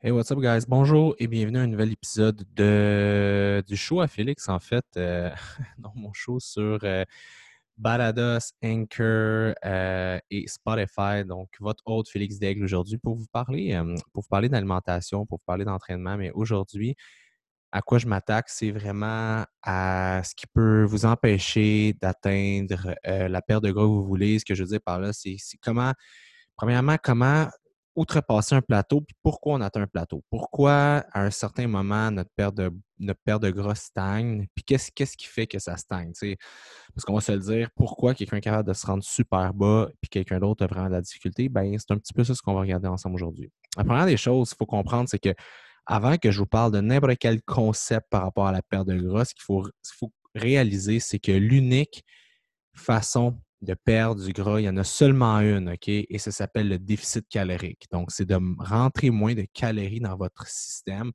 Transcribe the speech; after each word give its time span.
Hey, 0.00 0.12
what's 0.12 0.30
up, 0.30 0.38
guys? 0.38 0.64
Bonjour 0.68 1.16
et 1.18 1.26
bienvenue 1.26 1.58
à 1.58 1.62
un 1.62 1.66
nouvel 1.66 1.90
épisode 1.90 2.44
de, 2.54 3.64
du 3.66 3.76
show 3.76 4.00
à 4.00 4.06
Félix, 4.06 4.48
en 4.48 4.60
fait, 4.60 4.84
euh, 4.96 5.28
dans 5.78 5.92
mon 5.96 6.12
show 6.12 6.38
sur 6.38 6.78
euh, 6.84 7.04
Balados, 7.76 8.52
Anchor 8.64 9.54
euh, 9.64 10.20
et 10.30 10.46
Spotify. 10.46 11.24
Donc, 11.26 11.48
votre 11.58 11.82
hôte 11.86 12.08
Félix 12.08 12.38
Daigle 12.38 12.62
aujourd'hui 12.62 12.96
pour 12.96 13.16
vous 13.16 13.26
parler, 13.32 13.76
pour 14.12 14.22
vous 14.22 14.28
parler 14.28 14.48
d'alimentation, 14.48 15.26
pour 15.26 15.38
vous 15.38 15.44
parler 15.44 15.64
d'entraînement. 15.64 16.16
Mais 16.16 16.30
aujourd'hui, 16.30 16.94
à 17.72 17.82
quoi 17.82 17.98
je 17.98 18.06
m'attaque, 18.06 18.50
c'est 18.50 18.70
vraiment 18.70 19.44
à 19.64 20.22
ce 20.22 20.32
qui 20.36 20.46
peut 20.46 20.84
vous 20.84 21.06
empêcher 21.06 21.96
d'atteindre 22.00 22.94
la 23.04 23.42
perte 23.42 23.64
de 23.64 23.72
gras 23.72 23.82
que 23.82 23.88
vous 23.88 24.04
voulez. 24.04 24.38
Ce 24.38 24.44
que 24.44 24.54
je 24.54 24.62
veux 24.62 24.68
dire 24.68 24.80
par 24.80 25.00
là, 25.00 25.12
c'est 25.12 25.36
comment, 25.60 25.92
premièrement, 26.56 26.98
comment 27.02 27.48
outrepasser 27.98 28.54
un 28.54 28.62
plateau, 28.62 29.00
puis 29.00 29.16
pourquoi 29.22 29.54
on 29.54 29.60
atteint 29.60 29.82
un 29.82 29.86
plateau? 29.88 30.22
Pourquoi, 30.30 31.04
à 31.12 31.22
un 31.22 31.30
certain 31.30 31.66
moment, 31.66 32.10
notre 32.12 32.30
perte 32.36 32.54
de, 32.54 32.70
notre 33.00 33.20
perte 33.24 33.42
de 33.42 33.50
gras 33.50 33.74
stagne, 33.74 34.46
puis 34.54 34.64
qu'est-ce, 34.64 35.16
qui 35.16 35.26
fait 35.26 35.48
que 35.48 35.58
ça 35.58 35.76
stagne? 35.76 36.12
Parce 36.94 37.04
qu'on 37.04 37.14
va 37.14 37.20
se 37.20 37.32
le 37.32 37.40
dire, 37.40 37.70
pourquoi 37.74 38.14
quelqu'un 38.14 38.36
est 38.36 38.42
capable 38.42 38.68
de 38.68 38.72
se 38.72 38.86
rendre 38.86 39.02
super 39.02 39.52
bas, 39.52 39.88
puis 40.00 40.08
quelqu'un 40.08 40.38
d'autre 40.38 40.64
a 40.64 40.68
vraiment 40.68 40.86
de 40.86 40.92
la 40.92 41.00
difficulté? 41.00 41.48
Ben, 41.48 41.76
c'est 41.76 41.92
un 41.92 41.98
petit 41.98 42.12
peu 42.12 42.22
ça 42.22 42.34
ce 42.34 42.40
qu'on 42.42 42.54
va 42.54 42.60
regarder 42.60 42.86
ensemble 42.86 43.16
aujourd'hui. 43.16 43.50
La 43.76 43.82
première 43.82 44.06
des 44.06 44.16
choses 44.16 44.50
qu'il 44.50 44.58
faut 44.58 44.66
comprendre, 44.66 45.08
c'est 45.08 45.18
que 45.18 45.34
avant 45.84 46.18
que 46.18 46.30
je 46.30 46.38
vous 46.38 46.46
parle 46.46 46.70
de 46.70 46.80
n'importe 46.80 47.18
quel 47.18 47.42
concept 47.42 48.06
par 48.10 48.22
rapport 48.22 48.46
à 48.46 48.52
la 48.52 48.62
perte 48.62 48.86
de 48.86 48.96
gras, 48.96 49.24
qu'il 49.24 49.42
faut, 49.42 49.64
ce 49.82 49.90
qu'il 49.90 49.98
faut 49.98 50.12
réaliser, 50.36 51.00
c'est 51.00 51.18
que 51.18 51.32
l'unique 51.32 52.04
façon 52.74 53.40
de 53.60 53.74
perdre 53.74 54.24
du 54.24 54.32
gras, 54.32 54.60
il 54.60 54.64
y 54.64 54.68
en 54.68 54.76
a 54.76 54.84
seulement 54.84 55.38
une, 55.40 55.70
OK? 55.70 55.88
Et 55.88 56.18
ça 56.18 56.30
s'appelle 56.30 56.68
le 56.68 56.78
déficit 56.78 57.28
calorique. 57.28 57.86
Donc, 57.90 58.10
c'est 58.10 58.26
de 58.26 58.38
rentrer 58.58 59.10
moins 59.10 59.34
de 59.34 59.46
calories 59.52 60.00
dans 60.00 60.16
votre 60.16 60.46
système 60.46 61.12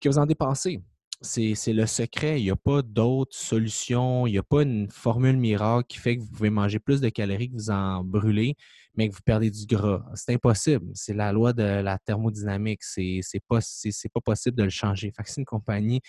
que 0.00 0.08
vous 0.08 0.18
en 0.18 0.26
dépensez. 0.26 0.82
C'est 1.22 1.72
le 1.72 1.86
secret. 1.86 2.40
Il 2.40 2.44
n'y 2.44 2.50
a 2.50 2.56
pas 2.56 2.82
d'autre 2.82 3.34
solution. 3.34 4.26
Il 4.26 4.32
n'y 4.32 4.38
a 4.38 4.42
pas 4.42 4.62
une 4.62 4.90
formule 4.90 5.38
miracle 5.38 5.86
qui 5.88 5.98
fait 5.98 6.16
que 6.16 6.22
vous 6.22 6.30
pouvez 6.30 6.50
manger 6.50 6.78
plus 6.78 7.00
de 7.00 7.08
calories 7.08 7.48
que 7.48 7.54
vous 7.54 7.70
en 7.70 8.04
brûlez, 8.04 8.56
mais 8.94 9.08
que 9.08 9.14
vous 9.14 9.22
perdez 9.24 9.50
du 9.50 9.64
gras. 9.64 10.04
C'est 10.14 10.34
impossible. 10.34 10.90
C'est 10.92 11.14
la 11.14 11.32
loi 11.32 11.54
de 11.54 11.62
la 11.62 11.98
thermodynamique. 11.98 12.82
C'est 12.82 13.22
pas, 13.48 13.60
pas 13.60 14.20
possible 14.20 14.56
de 14.56 14.64
le 14.64 14.70
changer. 14.70 15.12
Fait 15.16 15.44
compagnie 15.44 16.02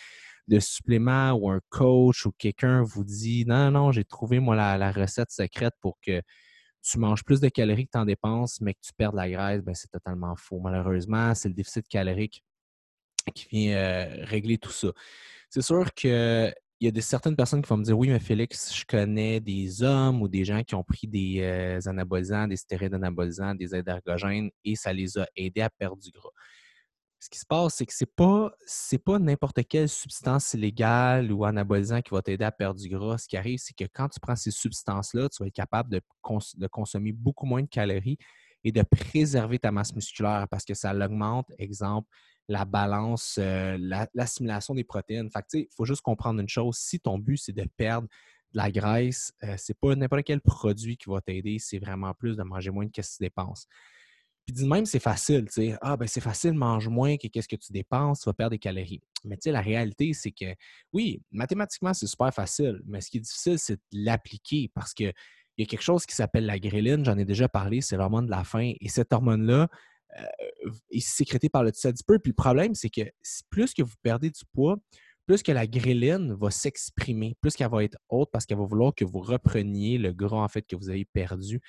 de 0.47 0.59
supplément 0.59 1.33
ou 1.33 1.49
un 1.49 1.59
coach 1.69 2.25
ou 2.25 2.31
quelqu'un 2.37 2.83
vous 2.83 3.03
dit 3.03 3.45
non, 3.45 3.71
non, 3.71 3.91
j'ai 3.91 4.03
trouvé 4.03 4.39
moi 4.39 4.55
la, 4.55 4.91
recette 4.91 5.31
secrète 5.31 5.73
pour 5.81 5.97
que 6.01 6.21
tu 6.83 6.99
manges 6.99 7.23
plus 7.23 7.39
de 7.39 7.49
calories 7.49 7.85
que 7.85 7.91
tu 7.93 7.97
en 7.97 8.05
dépenses, 8.05 8.61
mais 8.61 8.73
que 8.73 8.79
tu 8.81 8.93
perdes 8.93 9.15
la 9.15 9.29
graisse, 9.29 9.61
ben, 9.63 9.73
c'est 9.73 9.89
totalement 9.89 10.35
faux. 10.35 10.59
Malheureusement, 10.59 11.33
c'est 11.33 11.47
le 11.49 11.55
déficit 11.55 11.87
calorique 11.87 12.43
qui 13.33 13.47
vient 13.49 13.75
euh, 13.75 14.25
régler 14.25 14.59
tout 14.59 14.71
ça. 14.71 14.89
C'est 15.49 15.63
sûr 15.63 15.91
qu'il 15.93 16.53
y 16.81 16.87
a 16.87 16.91
des, 16.91 17.01
certaines 17.01 17.35
personnes 17.35 17.63
qui 17.63 17.69
vont 17.69 17.77
me 17.77 17.83
dire 17.83 17.97
Oui, 17.97 18.09
mais 18.09 18.19
Félix, 18.19 18.75
je 18.75 18.85
connais 18.85 19.39
des 19.39 19.81
hommes 19.81 20.21
ou 20.21 20.27
des 20.27 20.45
gens 20.45 20.63
qui 20.63 20.75
ont 20.75 20.83
pris 20.83 21.07
des 21.07 21.39
euh, 21.41 21.79
anabolisants, 21.87 22.47
des 22.47 22.57
stéroïdes 22.57 22.93
anabolisants, 22.93 23.55
des 23.55 23.73
aides 23.73 23.87
ergogènes 23.87 24.51
et 24.63 24.75
ça 24.75 24.93
les 24.93 25.17
a 25.17 25.27
aidés 25.35 25.61
à 25.61 25.71
perdre 25.71 25.97
du 25.97 26.11
gras 26.11 26.29
ce 27.25 27.29
qui 27.31 27.39
se 27.39 27.45
passe, 27.45 27.75
c'est 27.75 27.87
que 27.87 27.93
ce 27.93 28.03
n'est 28.03 28.11
pas, 28.15 28.51
pas 29.03 29.19
n'importe 29.19 29.59
quelle 29.67 29.89
substance 29.89 30.53
illégale 30.53 31.31
ou 31.31 31.43
anabolisant 31.43 32.01
qui 32.03 32.11
va 32.11 32.21
t'aider 32.21 32.45
à 32.45 32.51
perdre 32.51 32.79
du 32.79 32.87
gras. 32.87 33.17
Ce 33.17 33.27
qui 33.27 33.35
arrive, 33.35 33.57
c'est 33.57 33.73
que 33.73 33.85
quand 33.91 34.09
tu 34.09 34.19
prends 34.19 34.35
ces 34.35 34.51
substances-là, 34.51 35.27
tu 35.29 35.41
vas 35.41 35.47
être 35.47 35.55
capable 35.55 35.89
de, 35.89 36.01
consommer 36.21 37.11
beaucoup 37.13 37.47
moins 37.47 37.63
de 37.63 37.67
calories 37.67 38.19
et 38.63 38.71
de 38.71 38.83
préserver 38.83 39.57
ta 39.57 39.71
masse 39.71 39.95
musculaire 39.95 40.47
parce 40.51 40.65
que 40.65 40.75
ça 40.75 40.93
augmente, 40.93 41.51
exemple, 41.57 42.07
la 42.47 42.63
balance, 42.63 43.37
euh, 43.39 43.75
l'assimilation 44.13 44.75
des 44.75 44.83
protéines. 44.83 45.31
Fait 45.31 45.45
il 45.53 45.67
faut 45.75 45.85
juste 45.85 46.01
comprendre 46.01 46.39
une 46.39 46.49
chose. 46.49 46.77
Si 46.77 46.99
ton 46.99 47.17
but, 47.17 47.37
c'est 47.37 47.53
de 47.53 47.67
perdre 47.75 48.07
de 48.53 48.57
la 48.57 48.69
graisse, 48.69 49.33
euh, 49.43 49.57
ce 49.57 49.71
n'est 49.71 49.77
pas 49.81 49.95
n'importe 49.95 50.25
quel 50.25 50.41
produit 50.41 50.95
qui 50.95 51.09
va 51.09 51.21
t'aider, 51.21 51.57
c'est 51.57 51.79
vraiment 51.79 52.13
plus 52.13 52.37
de 52.37 52.43
manger 52.43 52.69
moins 52.69 52.87
que 52.87 53.01
ce 53.01 53.13
que 53.13 53.17
tu 53.17 53.23
dépenses. 53.23 53.67
Puis 54.45 54.53
dis 54.53 54.67
même, 54.67 54.85
c'est 54.85 54.99
facile, 54.99 55.45
tu 55.45 55.53
sais. 55.53 55.77
Ah, 55.81 55.97
ben 55.97 56.07
c'est 56.07 56.21
facile, 56.21 56.53
mange 56.53 56.87
moins 56.87 57.17
que 57.17 57.27
qu'est-ce 57.27 57.47
que 57.47 57.55
tu 57.55 57.73
dépenses, 57.73 58.21
tu 58.21 58.29
vas 58.29 58.33
perdre 58.33 58.51
des 58.51 58.59
calories. 58.59 59.01
Mais 59.23 59.37
tu 59.37 59.43
sais, 59.43 59.51
la 59.51 59.61
réalité, 59.61 60.13
c'est 60.13 60.31
que 60.31 60.45
oui, 60.93 61.21
mathématiquement, 61.31 61.93
c'est 61.93 62.05
super 62.05 62.31
facile, 62.31 62.81
mais 62.85 63.01
ce 63.01 63.09
qui 63.09 63.17
est 63.17 63.21
difficile, 63.21 63.57
c'est 63.57 63.75
de 63.75 63.81
l'appliquer 63.91 64.69
parce 64.75 64.93
qu'il 64.93 65.13
y 65.57 65.63
a 65.63 65.65
quelque 65.65 65.81
chose 65.81 66.05
qui 66.05 66.15
s'appelle 66.15 66.45
la 66.45 66.59
gréline, 66.59 67.03
j'en 67.03 67.17
ai 67.17 67.25
déjà 67.25 67.49
parlé, 67.49 67.81
c'est 67.81 67.97
l'hormone 67.97 68.27
de 68.27 68.31
la 68.31 68.43
faim. 68.43 68.73
Et 68.79 68.87
cette 68.87 69.11
hormone-là 69.13 69.67
euh, 70.19 70.71
est 70.91 70.99
sécrétée 70.99 71.49
par 71.49 71.63
le 71.63 71.71
tissu 71.71 71.87
adipeux. 71.87 72.19
Puis 72.19 72.29
le 72.29 72.35
problème, 72.35 72.75
c'est 72.75 72.89
que 72.89 73.01
plus 73.49 73.73
que 73.73 73.81
vous 73.81 73.95
perdez 74.03 74.29
du 74.29 74.41
poids, 74.53 74.77
plus 75.25 75.41
que 75.41 75.51
la 75.51 75.65
gréline 75.65 76.33
va 76.33 76.51
s'exprimer, 76.51 77.35
plus 77.41 77.55
qu'elle 77.55 77.69
va 77.69 77.83
être 77.83 77.97
haute 78.09 78.29
parce 78.31 78.45
qu'elle 78.45 78.57
va 78.57 78.65
vouloir 78.65 78.93
que 78.93 79.05
vous 79.05 79.19
repreniez 79.19 79.97
le 79.97 80.13
gras 80.13 80.43
en 80.43 80.47
fait 80.47 80.61
que 80.61 80.75
vous 80.75 80.89
avez 80.89 81.05
perdu 81.05 81.61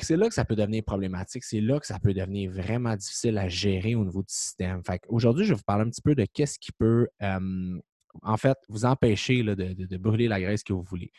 c'est 0.00 0.16
là 0.16 0.28
que 0.28 0.34
ça 0.34 0.44
peut 0.44 0.56
devenir 0.56 0.82
problématique. 0.84 1.44
C'est 1.44 1.60
là 1.60 1.78
que 1.78 1.86
ça 1.86 1.98
peut 1.98 2.14
devenir 2.14 2.50
vraiment 2.50 2.94
difficile 2.96 3.38
à 3.38 3.48
gérer 3.48 3.94
au 3.94 4.04
niveau 4.04 4.22
du 4.22 4.32
système. 4.32 4.82
Aujourd'hui, 5.08 5.44
je 5.44 5.50
vais 5.50 5.56
vous 5.56 5.64
parler 5.64 5.84
un 5.84 5.90
petit 5.90 6.02
peu 6.02 6.14
de 6.14 6.26
qu'est-ce 6.32 6.58
qui 6.58 6.72
peut, 6.72 7.08
en 7.20 8.36
fait, 8.36 8.56
vous 8.68 8.84
empêcher 8.84 9.42
de, 9.42 9.96
brûler 9.96 10.28
la 10.28 10.40
graisse 10.40 10.62
que 10.62 10.72
vous 10.72 10.82
voulez. 10.82 11.12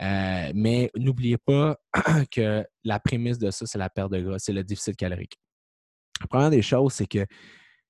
Euh, 0.00 0.52
mais 0.54 0.90
n'oubliez 0.96 1.36
pas 1.36 1.76
que 2.30 2.64
la 2.84 2.98
prémisse 2.98 3.38
de 3.38 3.50
ça, 3.50 3.66
c'est 3.66 3.78
la 3.78 3.90
perte 3.90 4.12
de 4.12 4.20
gras, 4.20 4.38
c'est 4.38 4.52
le 4.52 4.64
déficit 4.64 4.96
calorique. 4.96 5.36
La 6.20 6.26
première 6.28 6.50
des 6.50 6.62
choses, 6.62 6.94
c'est 6.94 7.06
que, 7.06 7.26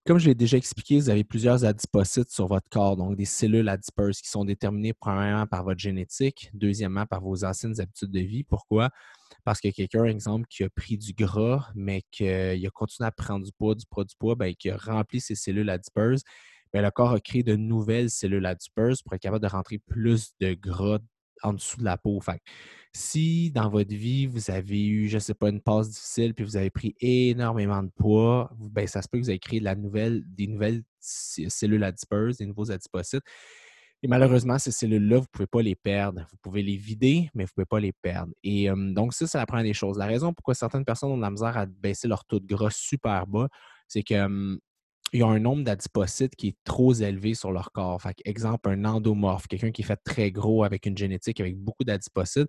comme 0.05 0.19
je 0.19 0.27
l'ai 0.27 0.35
déjà 0.35 0.57
expliqué, 0.57 0.99
vous 0.99 1.11
avez 1.11 1.23
plusieurs 1.23 1.65
adipocytes 1.65 2.31
sur 2.31 2.49
votre 2.49 2.69
corps, 2.71 2.97
donc 2.97 3.17
des 3.17 3.25
cellules 3.25 3.69
adipeuses 3.69 4.21
qui 4.21 4.29
sont 4.29 4.45
déterminées 4.45 4.95
premièrement 4.95 5.47
par 5.47 5.63
votre 5.63 5.79
génétique, 5.79 6.51
deuxièmement 6.55 7.07
par 7.07 7.21
vos 7.21 7.45
anciennes 7.45 7.81
habitudes 7.81 8.11
de 8.11 8.21
vie. 8.21 8.43
Pourquoi? 8.43 8.91
Parce 9.45 9.61
que 9.61 9.69
quelqu'un, 9.69 10.05
exemple, 10.05 10.47
qui 10.49 10.65
a 10.65 10.71
pris 10.71 10.99
du 10.99 11.13
gras, 11.15 11.71
mais 11.75 12.03
qu'il 12.11 12.27
a 12.67 12.71
continué 12.73 13.07
à 13.09 13.13
prendre 13.13 13.45
du 13.45 13.53
poids, 13.53 13.75
du 13.75 13.85
poids, 13.91 14.05
du 14.05 14.15
poids, 14.19 14.35
bien, 14.37 14.53
qui 14.55 14.71
a 14.71 14.77
rempli 14.77 15.21
ses 15.21 15.35
cellules 15.35 15.71
adipeuses, 15.71 16.23
bien, 16.73 16.83
le 16.83 16.91
corps 16.91 17.13
a 17.13 17.21
créé 17.21 17.43
de 17.43 17.57
nouvelles 17.57 18.11
cellules 18.11 18.47
adipeuses 18.47 19.03
pour 19.03 19.15
être 19.15 19.23
capable 19.23 19.43
de 19.45 19.51
rentrer 19.51 19.79
plus 19.79 20.33
de 20.41 20.55
gras 20.55 20.99
en 21.43 21.55
dessous 21.55 21.79
de 21.79 21.85
la 21.85 21.99
peau. 21.99 22.21
Si 22.95 23.51
dans 23.51 23.69
votre 23.71 23.95
vie, 23.95 24.27
vous 24.27 24.51
avez 24.51 24.87
eu, 24.87 25.09
je 25.09 25.15
ne 25.17 25.21
sais 25.21 25.35
pas, 25.35 25.49
une 25.49 25.61
passe 25.63 25.91
difficile, 25.91 26.35
puis 26.35 26.45
vous 26.45 26.57
avez 26.57 26.71
pris 26.71 26.95
énormément 27.01 27.83
de 27.83 27.91
poids, 27.97 28.51
bien, 28.59 28.87
ça 28.87 29.03
se 29.03 29.09
peut 29.09 29.19
que 29.19 29.25
vous 29.25 29.31
ayez 29.31 29.39
créé 29.39 29.61
la 29.61 29.75
nouvelle, 29.75 30.23
des 30.27 30.47
nouvelles 30.47 30.83
cellules 31.01 31.85
adipeuses, 31.85 32.37
des 32.39 32.47
nouveaux 32.47 32.71
adipocytes. 32.71 33.25
Et 34.03 34.09
malheureusement, 34.09 34.59
ces 34.59 34.73
cellules-là, 34.73 35.17
vous 35.17 35.23
ne 35.23 35.27
pouvez 35.31 35.47
pas 35.47 35.63
les 35.63 35.77
perdre. 35.77 36.27
Vous 36.31 36.37
pouvez 36.43 36.63
les 36.63 36.77
vider, 36.77 37.31
mais 37.35 37.45
vous 37.45 37.51
ne 37.51 37.55
pouvez 37.55 37.67
pas 37.67 37.79
les 37.79 37.93
perdre. 37.93 38.33
Et 38.43 38.69
donc, 38.69 39.15
ça, 39.15 39.29
c'est 39.29 39.39
la 39.39 39.47
première 39.47 39.65
des 39.65 39.75
choses. 39.75 39.97
La 39.97 40.07
raison 40.07 40.33
pourquoi 40.33 40.55
certaines 40.55 40.85
personnes 40.85 41.11
ont 41.11 41.17
de 41.17 41.23
la 41.23 41.31
misère 41.31 41.57
à 41.57 41.67
baisser 41.67 42.09
leur 42.09 42.25
taux 42.25 42.41
de 42.41 42.47
gras 42.47 42.71
super 42.71 43.29
bas, 43.29 43.49
c'est 43.87 44.03
qu'ils 44.03 44.59
y 45.13 45.23
a 45.23 45.27
un 45.27 45.39
nombre 45.39 45.63
d'adipocytes 45.63 46.35
qui 46.35 46.49
est 46.49 46.57
trop 46.65 46.93
élevé 46.95 47.35
sur 47.35 47.53
leur 47.53 47.71
corps. 47.71 48.03
Fait 48.03 48.17
exemple, 48.25 48.71
un 48.71 48.85
endomorphe, 48.85 49.47
quelqu'un 49.47 49.71
qui 49.71 49.83
est 49.83 49.85
fait 49.85 50.01
très 50.05 50.33
gros 50.33 50.65
avec 50.65 50.87
une 50.87 50.99
génétique 50.99 51.41
avec 51.41 51.57
beaucoup 51.57 51.85
d'adipocytes, 51.85 52.49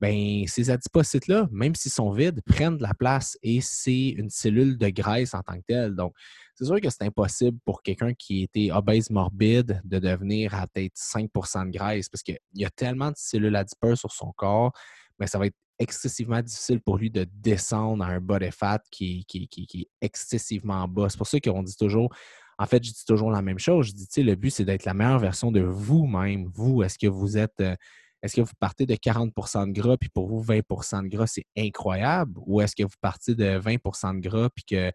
ben, 0.00 0.46
ces 0.46 0.70
adipocytes-là, 0.70 1.48
même 1.52 1.74
s'ils 1.74 1.92
sont 1.92 2.10
vides, 2.10 2.40
prennent 2.46 2.78
de 2.78 2.82
la 2.82 2.94
place 2.94 3.36
et 3.42 3.60
c'est 3.60 4.08
une 4.08 4.30
cellule 4.30 4.78
de 4.78 4.88
graisse 4.88 5.34
en 5.34 5.42
tant 5.42 5.56
que 5.56 5.64
telle. 5.68 5.94
Donc, 5.94 6.14
c'est 6.54 6.64
sûr 6.64 6.80
que 6.80 6.88
c'est 6.88 7.02
impossible 7.02 7.58
pour 7.64 7.82
quelqu'un 7.82 8.14
qui 8.14 8.42
était 8.42 8.70
obèse 8.70 9.10
morbide 9.10 9.80
de 9.84 9.98
devenir 9.98 10.54
à 10.54 10.66
peut-être 10.66 10.96
5% 10.96 11.66
de 11.66 11.70
graisse 11.76 12.08
parce 12.08 12.22
qu'il 12.22 12.38
y 12.54 12.64
a 12.64 12.70
tellement 12.70 13.08
de 13.08 13.16
cellules 13.16 13.56
adipeuses 13.56 13.98
sur 14.00 14.12
son 14.12 14.32
corps, 14.32 14.72
mais 15.18 15.24
ben, 15.24 15.26
ça 15.26 15.38
va 15.38 15.46
être 15.46 15.56
excessivement 15.78 16.40
difficile 16.42 16.80
pour 16.80 16.98
lui 16.98 17.10
de 17.10 17.26
descendre 17.32 18.04
à 18.04 18.08
un 18.08 18.20
body 18.20 18.50
fat 18.52 18.80
qui, 18.90 19.24
qui, 19.26 19.48
est 19.74 19.88
excessivement 20.00 20.86
bas. 20.86 21.08
C'est 21.08 21.18
pour 21.18 21.26
ça 21.26 21.40
qu'on 21.40 21.62
dit 21.62 21.76
toujours, 21.76 22.14
en 22.58 22.66
fait, 22.66 22.84
je 22.84 22.92
dis 22.92 23.04
toujours 23.06 23.30
la 23.30 23.40
même 23.40 23.58
chose. 23.58 23.86
Je 23.88 23.92
dis, 23.92 24.06
tu 24.06 24.14
sais, 24.14 24.22
le 24.22 24.34
but, 24.34 24.50
c'est 24.50 24.66
d'être 24.66 24.84
la 24.84 24.92
meilleure 24.92 25.18
version 25.18 25.50
de 25.50 25.60
vous-même. 25.60 26.50
Vous, 26.54 26.82
est-ce 26.82 26.98
que 26.98 27.06
vous 27.06 27.38
êtes 27.38 27.60
euh, 27.60 27.74
est-ce 28.22 28.36
que 28.36 28.40
vous 28.42 28.52
partez 28.58 28.86
de 28.86 28.94
40% 28.94 29.68
de 29.68 29.72
gras, 29.72 29.96
puis 29.96 30.08
pour 30.10 30.28
vous, 30.28 30.42
20% 30.42 31.04
de 31.04 31.08
gras, 31.08 31.26
c'est 31.26 31.46
incroyable? 31.56 32.38
Ou 32.46 32.60
est-ce 32.60 32.76
que 32.76 32.82
vous 32.82 32.96
partez 33.00 33.34
de 33.34 33.58
20% 33.58 34.16
de 34.16 34.20
gras, 34.20 34.48
puis 34.50 34.64
que 34.64 34.92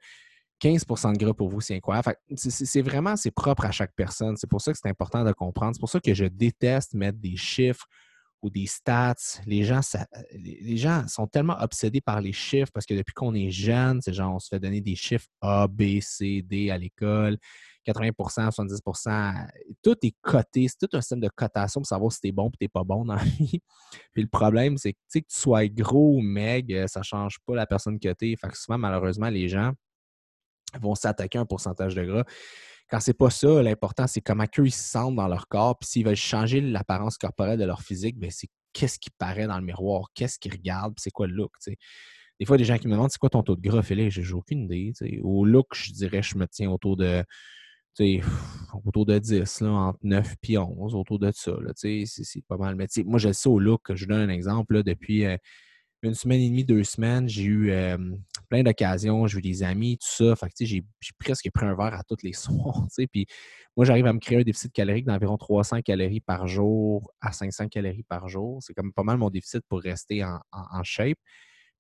15% 0.62 1.14
de 1.14 1.18
gras 1.18 1.34
pour 1.34 1.50
vous, 1.50 1.62
c'est 1.62 1.76
incroyable? 1.76 2.16
C'est 2.36 2.82
vraiment, 2.82 3.16
c'est 3.16 3.32
propre 3.32 3.66
à 3.66 3.72
chaque 3.72 3.94
personne. 3.96 4.38
C'est 4.38 4.50
pour 4.50 4.62
ça 4.62 4.72
que 4.72 4.80
c'est 4.82 4.90
important 4.90 5.24
de 5.24 5.32
comprendre. 5.32 5.76
C'est 5.76 5.80
pour 5.80 5.90
ça 5.90 6.00
que 6.00 6.14
je 6.14 6.26
déteste 6.26 6.94
mettre 6.94 7.18
des 7.18 7.36
chiffres 7.36 7.88
ou 8.42 8.50
des 8.52 8.68
stats. 8.68 9.16
Les 9.48 9.64
gens, 9.64 9.82
les 10.32 10.78
gens 10.78 11.08
sont 11.08 11.26
tellement 11.26 11.58
obsédés 11.60 12.02
par 12.02 12.22
les 12.22 12.34
chiffres 12.34 12.72
parce 12.72 12.86
que 12.86 12.94
depuis 12.94 13.14
qu'on 13.14 13.34
est 13.34 13.50
jeune, 13.50 14.02
c'est 14.02 14.14
genre, 14.14 14.36
on 14.36 14.40
se 14.40 14.50
fait 14.50 14.60
donner 14.60 14.82
des 14.82 14.96
chiffres 14.96 15.28
A, 15.42 15.68
B, 15.68 16.00
C, 16.00 16.44
D 16.44 16.70
à 16.70 16.78
l'école. 16.78 17.38
80% 17.86 18.50
70% 18.52 19.48
tout 19.82 19.96
est 20.04 20.16
coté. 20.22 20.68
C'est 20.68 20.88
tout 20.88 20.98
un 20.98 21.02
système 21.02 21.20
de 21.20 21.30
cotation 21.30 21.82
pour 21.82 21.88
savoir 21.88 22.12
si 22.12 22.22
tu 22.22 22.28
es 22.28 22.32
bon 22.32 22.48
ou 22.48 22.52
tu 22.52 22.58
n'es 22.62 22.68
pas 22.68 22.84
bon 22.84 23.06
dans 23.06 23.16
la 23.16 23.24
vie. 23.40 23.62
Puis 24.14 24.24
le 24.24 24.30
problème, 24.30 24.78
c'est 24.78 24.94
que, 24.94 25.00
que 25.14 25.20
tu 25.20 25.26
sois 25.30 25.68
gros 25.68 26.18
ou 26.18 26.22
maigre, 26.22 26.90
ça 26.90 27.02
ne 27.02 27.04
change 27.04 27.38
pas 27.46 27.56
la 27.56 27.66
personne 27.66 28.00
que 28.00 28.14
tu 28.14 28.32
es. 28.32 28.36
Fait 28.36 28.48
que 28.48 28.58
souvent, 28.58 28.78
malheureusement, 28.78 29.30
les 29.30 29.48
gens, 29.48 29.74
vont 30.80 30.96
s'attaquer 30.96 31.38
à 31.38 31.42
un 31.42 31.46
pourcentage 31.46 31.96
de 31.96 32.04
gras. 32.04 32.24
Quand 32.90 33.00
c'est 33.00 33.14
pas 33.14 33.30
ça, 33.30 33.64
l'important, 33.64 34.08
c'est 34.08 34.22
comment 34.22 34.46
eux 34.60 34.68
ils 34.68 34.72
se 34.72 34.90
sentent 34.90 35.16
dans 35.16 35.28
leur 35.28 35.48
corps. 35.48 35.78
Puis 35.80 35.90
s'ils 35.90 36.06
veulent 36.06 36.16
changer 36.16 36.62
l'apparence 36.62 37.18
corporelle 37.18 37.60
de 37.60 37.66
leur 37.66 37.82
physique, 37.82 38.18
ben, 38.20 38.30
c'est 38.30 38.50
qu'est-ce 38.74 39.00
qui 39.00 39.10
paraît 39.10 39.48
dans 39.48 39.58
le 39.58 39.66
miroir, 39.66 40.10
qu'est-ce 40.14 40.38
qu'ils 40.38 40.52
regardent, 40.52 40.96
c'est 40.98 41.12
quoi 41.12 41.28
le 41.28 41.34
look. 41.34 41.52
Des 42.40 42.46
fois, 42.46 42.58
des 42.58 42.66
gens 42.66 42.78
qui 42.78 42.88
me 42.88 42.94
demandent 42.94 43.10
c'est 43.10 43.18
quoi 43.18 43.30
ton 43.30 43.42
taux 43.42 43.56
de 43.56 43.62
gras, 43.62 43.82
Félix, 43.82 44.14
j'ai 44.14 44.34
aucune 44.34 44.66
idée. 44.66 44.92
Au 45.24 45.46
look, 45.46 45.74
je 45.74 45.94
dirais 45.94 46.22
je 46.22 46.38
me 46.38 46.46
tiens 46.48 46.70
autour 46.70 46.98
de 46.98 47.24
autour 48.86 49.06
de 49.06 49.18
10, 49.20 49.62
là, 49.62 49.70
entre 49.70 50.00
9 50.04 50.36
et 50.50 50.58
11, 50.58 50.96
autour 50.96 51.20
de 51.20 51.32
ça. 51.32 51.54
C'est 51.76 52.44
pas 52.48 52.58
mal. 52.58 52.76
Mais 52.76 52.88
moi, 53.06 53.20
je 53.20 53.32
sais 53.32 53.50
au 53.50 53.60
look. 53.60 53.94
Je 53.94 54.06
vous 54.06 54.10
donne 54.10 54.30
un 54.30 54.34
exemple. 54.34 54.76
Là, 54.76 54.84
depuis 54.84 55.26
euh, 55.26 55.38
une 56.04 56.14
semaine 56.14 56.42
et 56.42 56.50
demie, 56.50 56.64
deux 56.64 56.84
semaines, 56.84 57.28
j'ai 57.28 57.44
eu 57.44 57.72
plein 58.50 58.64
d'occasions, 58.64 59.28
j'ai 59.28 59.40
eu 59.40 59.42
des 59.42 59.64
amis, 59.64 59.98
tout 59.98 60.08
ça. 60.08 60.36
Fait 60.36 60.52
j'ai, 60.66 60.84
presque 61.20 61.50
pris 61.54 61.66
un 61.66 61.76
verre 61.76 61.94
à 61.94 62.04
tous 62.04 62.18
les 62.24 62.34
soirs. 62.34 62.88
Puis 63.12 63.26
moi, 63.76 63.86
j'arrive 63.86 64.06
à 64.06 64.14
me 64.14 64.20
créer 64.20 64.40
un 64.40 64.44
déficit 64.44 64.72
calorique 64.72 65.06
d'environ 65.06 65.38
300 65.38 65.82
calories 65.82 66.22
par 66.22 66.48
jour 66.48 67.12
à 67.22 67.32
500 67.32 67.70
calories 67.70 68.04
par 68.04 68.30
jour. 68.30 68.62
C'est 68.62 68.74
comme 68.74 68.94
pas 68.94 69.04
mal 69.04 69.18
mon 69.18 69.30
déficit 69.30 69.62
pour 69.68 69.82
rester 69.82 70.24
en, 70.24 70.84
shape. 70.84 71.18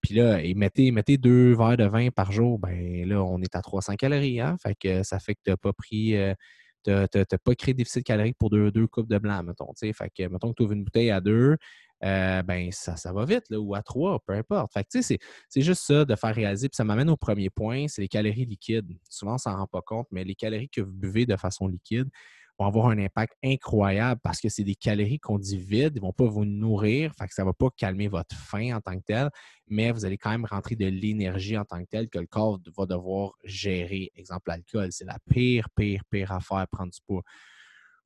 Puis 0.05 0.13
là, 0.13 0.39
et 0.39 0.53
mettez, 0.53 1.17
deux 1.17 1.55
verres 1.55 1.77
de 1.77 1.85
vin 1.85 2.09
par 2.11 2.31
jour, 2.31 2.59
ben 2.59 3.09
là, 3.09 3.23
on 3.23 3.41
est 3.41 3.55
à 3.55 3.61
300 3.63 3.95
calories. 3.95 4.39
Hein? 4.39 4.55
Fait 4.61 4.75
que 4.75 5.01
ça 5.01 5.17
fait 5.17 5.33
que 5.33 5.39
tu 5.43 5.49
n'as 5.49 5.57
pas 5.57 5.73
pris. 5.73 6.15
Euh, 6.15 6.35
tu 6.83 6.91
n'as 6.91 7.07
pas 7.43 7.55
créé 7.55 7.73
de 7.73 7.79
déficit 7.79 8.05
calorique 8.05 8.37
pour 8.37 8.51
deux, 8.51 8.69
deux 8.69 8.85
coupes 8.85 9.09
de 9.09 9.17
blanc, 9.17 9.41
mettons. 9.41 9.71
Fait 9.75 10.11
que, 10.15 10.27
mettons 10.27 10.49
que 10.49 10.57
tu 10.57 10.63
ouvres 10.63 10.73
une 10.73 10.83
bouteille 10.83 11.09
à 11.09 11.21
deux, 11.21 11.57
euh, 12.03 12.43
ben 12.43 12.71
ça, 12.71 12.95
ça 12.97 13.13
va 13.13 13.25
vite, 13.25 13.45
là, 13.49 13.59
ou 13.59 13.73
à 13.73 13.81
trois, 13.81 14.19
peu 14.27 14.33
importe. 14.33 14.71
Fait 14.73 14.85
c'est, 15.01 15.17
c'est 15.49 15.61
juste 15.61 15.81
ça 15.81 16.05
de 16.05 16.15
faire 16.15 16.35
réaliser. 16.35 16.69
Puis 16.69 16.75
ça 16.75 16.83
m'amène 16.83 17.09
au 17.09 17.17
premier 17.17 17.49
point, 17.49 17.87
c'est 17.87 18.03
les 18.03 18.07
calories 18.07 18.45
liquides. 18.45 18.87
Souvent, 19.09 19.33
on 19.33 19.37
s'en 19.39 19.55
rend 19.55 19.65
pas 19.65 19.81
compte, 19.81 20.05
mais 20.11 20.23
les 20.23 20.35
calories 20.35 20.69
que 20.69 20.81
vous 20.81 20.93
buvez 20.93 21.25
de 21.25 21.35
façon 21.35 21.67
liquide 21.67 22.09
vont 22.57 22.65
avoir 22.65 22.87
un 22.87 22.97
impact 22.97 23.33
incroyable 23.43 24.21
parce 24.23 24.39
que 24.39 24.49
c'est 24.49 24.63
des 24.63 24.75
calories 24.75 25.19
qu'on 25.19 25.37
dit 25.37 25.57
vides, 25.57 25.93
ils 25.95 26.01
ne 26.01 26.05
vont 26.05 26.13
pas 26.13 26.25
vous 26.25 26.45
nourrir, 26.45 27.13
fait 27.17 27.27
que 27.27 27.33
ça 27.33 27.43
ne 27.43 27.47
va 27.47 27.53
pas 27.53 27.69
calmer 27.75 28.07
votre 28.07 28.35
faim 28.35 28.75
en 28.75 28.81
tant 28.81 28.97
que 28.97 29.03
tel, 29.05 29.29
mais 29.67 29.91
vous 29.91 30.05
allez 30.05 30.17
quand 30.17 30.31
même 30.31 30.45
rentrer 30.45 30.75
de 30.75 30.85
l'énergie 30.85 31.57
en 31.57 31.65
tant 31.65 31.79
que 31.83 31.89
tel 31.89 32.09
que 32.09 32.19
le 32.19 32.27
corps 32.27 32.59
va 32.77 32.85
devoir 32.85 33.33
gérer. 33.43 34.11
Exemple, 34.15 34.49
l'alcool, 34.49 34.91
c'est 34.91 35.05
la 35.05 35.17
pire, 35.29 35.67
pire, 35.75 36.03
pire 36.09 36.31
affaire, 36.31 36.67
prendre 36.71 36.91
du 36.91 36.99
poids. 37.05 37.23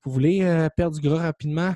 Vous 0.03 0.11
voulez 0.11 0.41
euh, 0.43 0.69
perdre 0.75 0.99
du 0.99 1.07
gras 1.07 1.21
rapidement? 1.21 1.73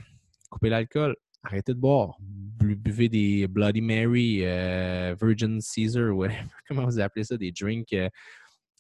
Coupez 0.50 0.70
l'alcool 0.70 1.16
arrêtez 1.44 1.74
de 1.74 1.80
boire. 1.80 2.16
Buvez 2.20 3.10
des 3.10 3.48
Bloody 3.48 3.82
Mary, 3.82 4.40
euh, 4.44 5.16
Virgin 5.22 5.60
Caesar, 5.62 6.12
comment 6.68 6.86
vous 6.86 7.00
appelez 7.00 7.26
ça, 7.26 7.38
des 7.38 7.52
drinks 7.52 7.92
euh, 7.94 8.10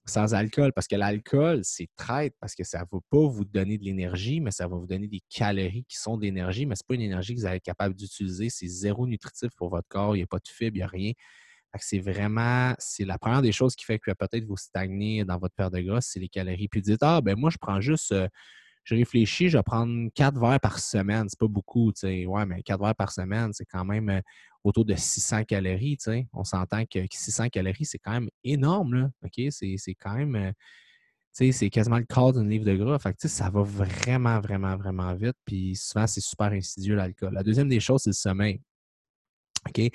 sans 0.06 0.34
alcool. 0.34 0.72
Parce 0.74 0.88
que 0.88 0.96
l'alcool, 0.96 1.62
c'est 1.64 1.90
traite 1.96 2.36
parce 2.40 2.56
que 2.56 2.64
ça 2.64 2.80
ne 2.80 2.86
va 2.92 3.00
pas 3.10 3.28
vous 3.28 3.46
donner 3.46 3.78
de 3.78 3.84
l'énergie, 3.84 4.40
mais 4.40 4.52
ça 4.52 4.68
va 4.68 4.76
vous 4.76 4.88
donner 4.88 5.08
des 5.08 5.22
calories 5.30 5.86
qui 5.86 5.98
sont 5.98 6.18
d'énergie, 6.18 6.66
mais 6.66 6.76
ce 6.76 6.84
n'est 6.84 6.88
pas 6.88 6.96
une 6.96 7.10
énergie 7.10 7.36
que 7.36 7.40
vous 7.40 7.46
allez 7.46 7.58
être 7.58 7.64
capable 7.64 7.96
d'utiliser. 7.96 8.50
C'est 8.50 8.68
zéro 8.68 9.08
nutritif 9.08 9.50
pour 9.58 9.70
votre 9.70 9.88
corps. 9.88 10.16
Il 10.16 10.20
n'y 10.20 10.24
a 10.24 10.28
pas 10.28 10.40
de 10.40 10.48
fibres, 10.48 10.76
il 10.76 10.80
n'y 10.80 10.84
a 10.84 10.88
rien. 10.88 11.12
C'est 11.80 12.00
vraiment, 12.00 12.76
c'est 12.78 13.06
la 13.06 13.18
première 13.18 13.42
des 13.42 13.52
choses 13.52 13.76
qui 13.76 13.86
fait 13.86 13.98
que 13.98 14.12
peut-être 14.12 14.46
vous 14.46 14.58
stagnez 14.58 15.26
dans 15.26 15.40
votre 15.40 15.56
perte 15.56 15.74
de 15.74 15.80
gras, 15.82 16.02
c'est 16.02 16.20
les 16.20 16.30
calories. 16.30 16.68
Puis 16.68 16.82
vous 16.82 16.92
dites, 16.92 17.02
ah, 17.02 17.20
ben 17.22 17.36
moi, 17.36 17.50
je 17.50 17.58
prends 17.60 17.82
juste. 17.82 18.12
Euh, 18.12 18.28
je 18.84 18.96
réfléchis, 18.96 19.50
je 19.50 19.58
vais 19.58 19.64
prendre 19.64 20.10
quatre 20.14 20.40
verres 20.40 20.60
par 20.60 20.80
semaine. 20.80 21.28
C'est 21.30 21.40
pas 21.40 21.48
beaucoup, 21.48 21.92
tu 21.94 22.02
sais. 22.02 22.26
Ouais, 22.26 22.46
mais 22.46 22.62
quatre 22.64 22.82
verres 22.82 22.96
par 22.96 23.12
semaine, 23.12 23.52
c'est 23.54 23.66
quand 23.66 23.86
même 23.86 24.10
euh, 24.10 24.22
autour 24.64 24.86
de 24.86 24.96
600 24.96 25.46
calories, 25.46 25.98
tu 25.98 26.06
sais. 26.06 26.28
On 26.34 26.44
s'entend 26.44 26.86
que 26.86 27.00
600 27.10 27.50
calories, 27.50 27.86
c'est 27.86 28.00
quand 28.00 28.12
même 28.12 28.30
énorme, 28.44 28.94
là. 28.94 29.10
OK? 29.24 29.42
C'est 29.50 29.96
quand 29.96 30.16
même, 30.16 30.36
euh, 30.36 30.52
tu 31.36 31.46
sais, 31.46 31.52
c'est 31.52 31.70
quasiment 31.70 31.98
le 31.98 32.06
quart 32.06 32.34
d'une 32.34 32.50
livre 32.50 32.66
de 32.66 32.76
gras. 32.76 33.00
Fait 33.00 33.16
ça 33.20 33.50
va 33.50 33.64
vraiment, 33.64 34.40
vraiment, 34.40 34.76
vraiment 34.76 35.14
vite. 35.16 35.38
Puis 35.46 35.76
souvent, 35.76 36.08
c'est 36.08 36.22
super 36.22 36.52
insidieux, 36.52 36.96
l'alcool. 36.96 37.34
La 37.34 37.44
deuxième 37.44 37.70
des 37.70 37.80
choses, 37.80 38.02
c'est 38.04 38.10
le 38.10 38.14
sommeil. 38.16 38.62
OK? 39.68 39.92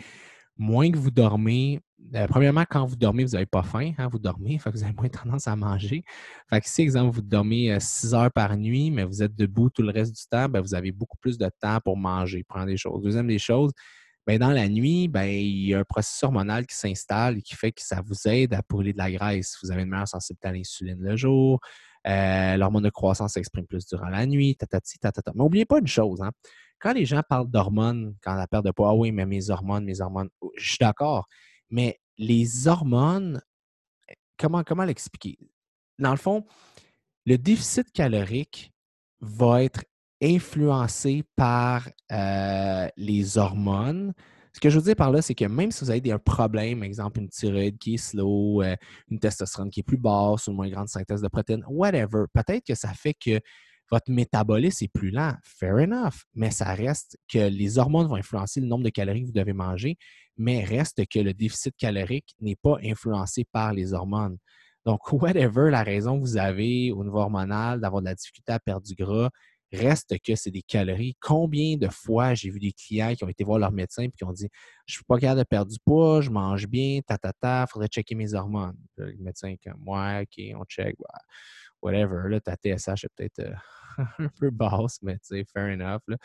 moins 0.58 0.90
que 0.90 0.98
vous 0.98 1.10
dormez, 1.10 1.80
euh, 2.14 2.26
premièrement, 2.26 2.64
quand 2.68 2.86
vous 2.86 2.96
dormez, 2.96 3.24
vous 3.24 3.32
n'avez 3.32 3.46
pas 3.46 3.62
faim, 3.62 3.92
hein, 3.98 4.08
vous 4.10 4.18
dormez, 4.18 4.58
vous 4.72 4.82
avez 4.82 4.92
moins 4.92 5.08
tendance 5.08 5.48
à 5.48 5.56
manger. 5.56 6.04
Fait 6.48 6.60
que 6.60 6.68
si, 6.68 6.82
exemple, 6.82 7.14
vous 7.14 7.22
dormez 7.22 7.76
6 7.78 8.14
euh, 8.14 8.16
heures 8.16 8.32
par 8.32 8.56
nuit, 8.56 8.90
mais 8.90 9.04
vous 9.04 9.22
êtes 9.22 9.34
debout 9.34 9.70
tout 9.70 9.82
le 9.82 9.90
reste 9.90 10.14
du 10.14 10.22
temps, 10.30 10.48
ben, 10.48 10.60
vous 10.60 10.74
avez 10.74 10.92
beaucoup 10.92 11.16
plus 11.18 11.38
de 11.38 11.50
temps 11.60 11.80
pour 11.84 11.96
manger, 11.96 12.44
prendre 12.44 12.66
des 12.66 12.76
choses. 12.76 13.02
Deuxième 13.02 13.26
des 13.26 13.38
choses, 13.38 13.72
ben, 14.26 14.38
dans 14.38 14.52
la 14.52 14.68
nuit, 14.68 15.08
ben, 15.08 15.24
il 15.24 15.68
y 15.68 15.74
a 15.74 15.80
un 15.80 15.84
processus 15.84 16.22
hormonal 16.22 16.66
qui 16.66 16.76
s'installe 16.76 17.38
et 17.38 17.42
qui 17.42 17.54
fait 17.54 17.72
que 17.72 17.82
ça 17.82 18.00
vous 18.04 18.26
aide 18.26 18.54
à 18.54 18.62
brûler 18.68 18.92
de 18.92 18.98
la 18.98 19.10
graisse. 19.10 19.58
Vous 19.62 19.70
avez 19.70 19.82
une 19.82 19.90
meilleure 19.90 20.08
sensibilité 20.08 20.48
à 20.48 20.52
l'insuline 20.52 20.98
le 21.00 21.16
jour, 21.16 21.60
euh, 22.06 22.56
l'hormone 22.56 22.84
de 22.84 22.90
croissance 22.90 23.32
s'exprime 23.34 23.66
plus 23.66 23.86
durant 23.86 24.08
la 24.08 24.24
nuit, 24.26 24.56
tatati, 24.56 24.98
tatata. 24.98 25.32
Mais 25.34 25.42
n'oubliez 25.42 25.66
pas 25.66 25.78
une 25.78 25.86
chose, 25.86 26.22
hein, 26.22 26.30
quand 26.78 26.92
les 26.92 27.04
gens 27.04 27.22
parlent 27.28 27.50
d'hormones, 27.50 28.14
quand 28.22 28.34
la 28.34 28.46
perte 28.46 28.64
de 28.64 28.70
poids, 28.70 28.90
ah 28.90 28.94
oui, 28.94 29.12
mais 29.12 29.26
mes 29.26 29.50
hormones, 29.50 29.84
mes 29.84 30.00
hormones, 30.00 30.28
oh, 30.40 30.52
je 30.56 30.70
suis 30.70 30.78
d'accord. 30.78 31.26
Mais 31.70 32.00
les 32.16 32.66
hormones, 32.66 33.40
comment, 34.38 34.64
comment 34.64 34.84
l'expliquer? 34.84 35.38
Dans 35.98 36.10
le 36.10 36.16
fond, 36.16 36.44
le 37.26 37.36
déficit 37.36 37.90
calorique 37.92 38.72
va 39.20 39.62
être 39.64 39.84
influencé 40.22 41.24
par 41.36 41.88
euh, 42.12 42.88
les 42.96 43.38
hormones. 43.38 44.12
Ce 44.52 44.60
que 44.60 44.70
je 44.70 44.78
veux 44.78 44.84
dire 44.84 44.96
par 44.96 45.12
là, 45.12 45.22
c'est 45.22 45.34
que 45.34 45.44
même 45.44 45.70
si 45.70 45.84
vous 45.84 45.90
avez 45.90 46.10
un 46.10 46.18
problème, 46.18 46.82
exemple 46.82 47.20
une 47.20 47.28
thyroïde 47.28 47.78
qui 47.78 47.94
est 47.94 47.98
slow, 47.98 48.62
euh, 48.62 48.74
une 49.10 49.20
testostérone 49.20 49.70
qui 49.70 49.80
est 49.80 49.84
plus 49.84 49.98
basse, 49.98 50.46
une 50.46 50.54
moins 50.54 50.68
grande 50.68 50.88
synthèse 50.88 51.20
de 51.20 51.28
protéines, 51.28 51.64
whatever, 51.68 52.24
peut-être 52.32 52.66
que 52.66 52.74
ça 52.74 52.92
fait 52.94 53.14
que 53.14 53.40
votre 53.90 54.10
métabolisme 54.10 54.84
est 54.84 54.92
plus 54.92 55.10
lent. 55.10 55.34
Fair 55.42 55.76
enough. 55.76 56.24
Mais 56.34 56.50
ça 56.50 56.74
reste 56.74 57.18
que 57.28 57.38
les 57.38 57.78
hormones 57.78 58.06
vont 58.06 58.16
influencer 58.16 58.60
le 58.60 58.66
nombre 58.66 58.84
de 58.84 58.90
calories 58.90 59.22
que 59.22 59.26
vous 59.26 59.32
devez 59.32 59.52
manger, 59.52 59.96
mais 60.36 60.64
reste 60.64 61.06
que 61.06 61.18
le 61.18 61.34
déficit 61.34 61.74
calorique 61.76 62.34
n'est 62.40 62.56
pas 62.56 62.76
influencé 62.82 63.44
par 63.50 63.72
les 63.72 63.92
hormones. 63.92 64.38
Donc, 64.84 65.00
whatever 65.12 65.70
la 65.70 65.82
raison 65.82 66.16
que 66.16 66.22
vous 66.22 66.36
avez 66.36 66.92
au 66.92 67.04
niveau 67.04 67.18
hormonal 67.18 67.80
d'avoir 67.80 68.02
de 68.02 68.06
la 68.06 68.14
difficulté 68.14 68.52
à 68.52 68.58
perdre 68.58 68.86
du 68.86 68.94
gras, 68.94 69.30
reste 69.72 70.16
que 70.24 70.34
c'est 70.34 70.50
des 70.50 70.62
calories. 70.62 71.14
Combien 71.20 71.76
de 71.76 71.88
fois 71.88 72.34
j'ai 72.34 72.50
vu 72.50 72.58
des 72.58 72.72
clients 72.72 73.14
qui 73.14 73.24
ont 73.24 73.28
été 73.28 73.44
voir 73.44 73.58
leur 73.58 73.72
médecin 73.72 74.04
et 74.04 74.10
qui 74.10 74.24
ont 74.24 74.32
dit 74.32 74.48
Je 74.86 74.92
ne 74.92 74.96
suis 74.96 75.04
pas 75.04 75.18
capable 75.18 75.40
de 75.40 75.44
perdre 75.44 75.70
du 75.70 75.78
poids, 75.84 76.20
je 76.20 76.30
mange 76.30 76.66
bien, 76.66 77.00
ta 77.06 77.18
ta 77.18 77.32
ta, 77.32 77.66
faudrait 77.70 77.88
checker 77.88 78.14
mes 78.14 78.34
hormones. 78.34 78.76
Le 78.96 79.14
médecin 79.18 79.54
comme 79.62 79.86
Ouais, 79.86 80.22
OK, 80.22 80.58
on 80.58 80.64
check. 80.64 80.96
Whatever. 81.82 82.28
Là, 82.28 82.40
ta 82.40 82.54
TSH 82.56 83.04
est 83.04 83.10
peut-être 83.16 83.40
euh, 83.40 83.54
un 84.18 84.28
peu 84.28 84.50
basse, 84.50 84.98
mais 85.02 85.14
tu 85.18 85.36
sais, 85.36 85.44
fair 85.44 85.72
enough. 85.72 86.02
Là. 86.08 86.16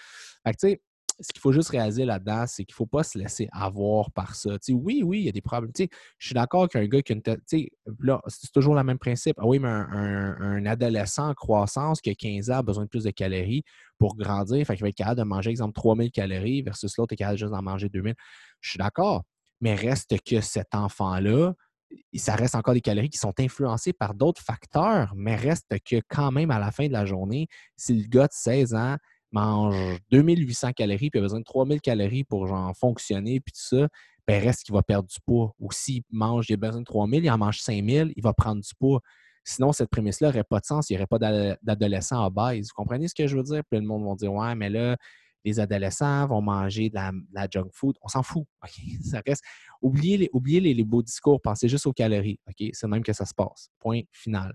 Fait 0.46 0.54
que 0.54 0.58
tu 0.60 0.70
sais, 0.70 0.82
ce 1.20 1.32
qu'il 1.32 1.42
faut 1.42 1.52
juste 1.52 1.70
réaliser 1.70 2.06
là-dedans, 2.06 2.46
c'est 2.48 2.66
qu'il 2.66 2.74
ne 2.74 2.76
faut 2.78 2.86
pas 2.86 3.04
se 3.04 3.18
laisser 3.18 3.48
avoir 3.52 4.12
par 4.12 4.36
ça. 4.36 4.58
oui, 4.70 5.04
oui, 5.04 5.20
il 5.20 5.26
y 5.26 5.30
a 5.30 5.32
des 5.32 5.42
problèmes. 5.42 5.72
je 5.78 6.26
suis 6.26 6.34
d'accord 6.34 6.68
qu'un 6.68 6.86
gars 6.86 7.02
qui 7.02 7.14
a 7.14 7.16
une 7.16 7.22
tête. 7.22 7.42
Là, 8.00 8.22
c'est 8.28 8.52
toujours 8.52 8.76
le 8.76 8.84
même 8.84 8.98
principe. 8.98 9.36
Ah 9.40 9.46
oui, 9.46 9.60
mais 9.60 9.68
un, 9.70 10.66
adolescent 10.66 11.30
en 11.30 11.34
croissance 11.34 12.02
qui 12.02 12.10
a 12.10 12.16
15 12.16 12.50
ans 12.50 12.58
a 12.58 12.64
besoin 12.64 12.86
de 12.86 12.90
plus 12.90 13.04
de 13.04 13.12
calories 13.12 13.64
pour 14.00 14.16
grandir. 14.16 14.66
Fait 14.66 14.76
qu'il 14.76 14.84
va 14.84 14.90
être 14.90 14.96
capable 14.96 15.20
de 15.20 15.24
manger, 15.24 15.50
exemple, 15.50 15.74
3000 15.74 16.12
calories 16.12 16.62
versus 16.62 16.98
l'autre 16.98 17.14
est 17.14 17.18
capable 17.18 17.38
juste 17.38 17.52
d'en 17.52 17.62
manger 17.62 17.90
2000. 17.90 18.16
Je 18.62 18.70
suis 18.70 18.80
d'accord. 18.80 19.24
Mais 19.62 19.76
reste 19.76 20.16
que 20.24 20.42
cet 20.42 20.74
enfant-là, 20.74 21.54
ça 22.16 22.36
reste 22.36 22.56
encore 22.56 22.74
des 22.74 22.82
calories 22.82 23.10
qui 23.10 23.18
sont 23.18 23.34
influencées 23.40 23.94
par 23.94 24.14
d'autres 24.14 24.42
facteurs, 24.42 25.14
mais 25.16 25.36
reste 25.36 25.68
que 25.86 26.02
quand 26.10 26.32
même 26.32 26.52
à 26.52 26.60
la 26.60 26.72
fin 26.72 26.88
de 26.88 26.94
la 26.94 27.06
journée, 27.06 27.48
si 27.76 27.94
le 27.94 28.08
gars 28.08 28.28
de 28.28 28.34
16 28.34 28.74
ans 28.76 28.98
mange 29.32 29.76
2800 30.12 30.74
calories 30.74 31.10
puis 31.10 31.20
a 31.20 31.22
besoin 31.22 31.40
de 31.40 31.44
3000 31.44 31.82
calories 31.82 32.24
pour 32.24 32.48
genre, 32.48 32.76
fonctionner 32.78 33.40
puis 33.40 33.52
tout 33.52 33.78
ça, 33.78 33.88
ben 34.28 34.42
reste 34.42 34.64
qu'il 34.64 34.74
va 34.74 34.84
perdre 34.84 35.08
du 35.10 35.18
poids. 35.26 35.54
Ou 35.60 35.72
s'il 35.72 36.04
mange, 36.12 36.46
il 36.50 36.54
a 36.54 36.58
besoin 36.58 36.82
de 36.82 36.86
3000, 36.86 37.24
il 37.24 37.32
en 37.32 37.38
mange 37.38 37.60
5000, 37.60 38.14
il 38.16 38.24
va 38.24 38.34
prendre 38.34 38.62
du 38.62 38.76
poids. 38.80 39.02
Sinon, 39.46 39.74
cette 39.74 39.90
prémisse-là 39.90 40.30
n'aurait 40.30 40.46
pas 40.46 40.60
de 40.60 40.66
sens. 40.66 40.90
Il 40.90 40.94
n'y 40.94 41.00
aurait 41.00 41.08
pas 41.08 41.20
d'adolescent 41.62 42.24
à 42.24 42.30
base. 42.30 42.68
Vous 42.68 42.74
comprenez 42.76 43.10
ce 43.10 43.16
que 43.16 43.28
je 43.28 43.36
veux 43.36 43.44
dire? 43.44 43.62
Puis 43.70 43.80
le 43.80 43.86
monde 43.86 44.06
va 44.08 44.16
dire 44.16 44.32
Ouais, 44.32 44.56
mais 44.56 44.70
là, 44.70 44.96
les 45.44 45.60
adolescents 45.60 46.26
vont 46.28 46.42
manger 46.42 46.90
de 46.90 46.96
la, 46.96 47.48
junk 47.50 47.70
food. 47.72 47.96
On 48.02 48.08
s'en 48.08 48.24
fout. 48.24 48.46
Ça 49.04 49.22
reste. 49.26 49.44
Oubliez, 49.82 50.18
les, 50.18 50.30
oubliez 50.34 50.60
les, 50.60 50.84
beaux 50.84 51.04
discours, 51.04 51.42
pensez 51.42 51.68
juste 51.68 51.86
aux 51.86 51.94
calories. 51.94 52.40
C'est 52.74 52.88
même 52.88 53.04
que 53.04 53.14
ça 53.14 53.26
se 53.26 53.34
passe. 53.34 53.70
Point 53.80 54.02
final. 54.12 54.54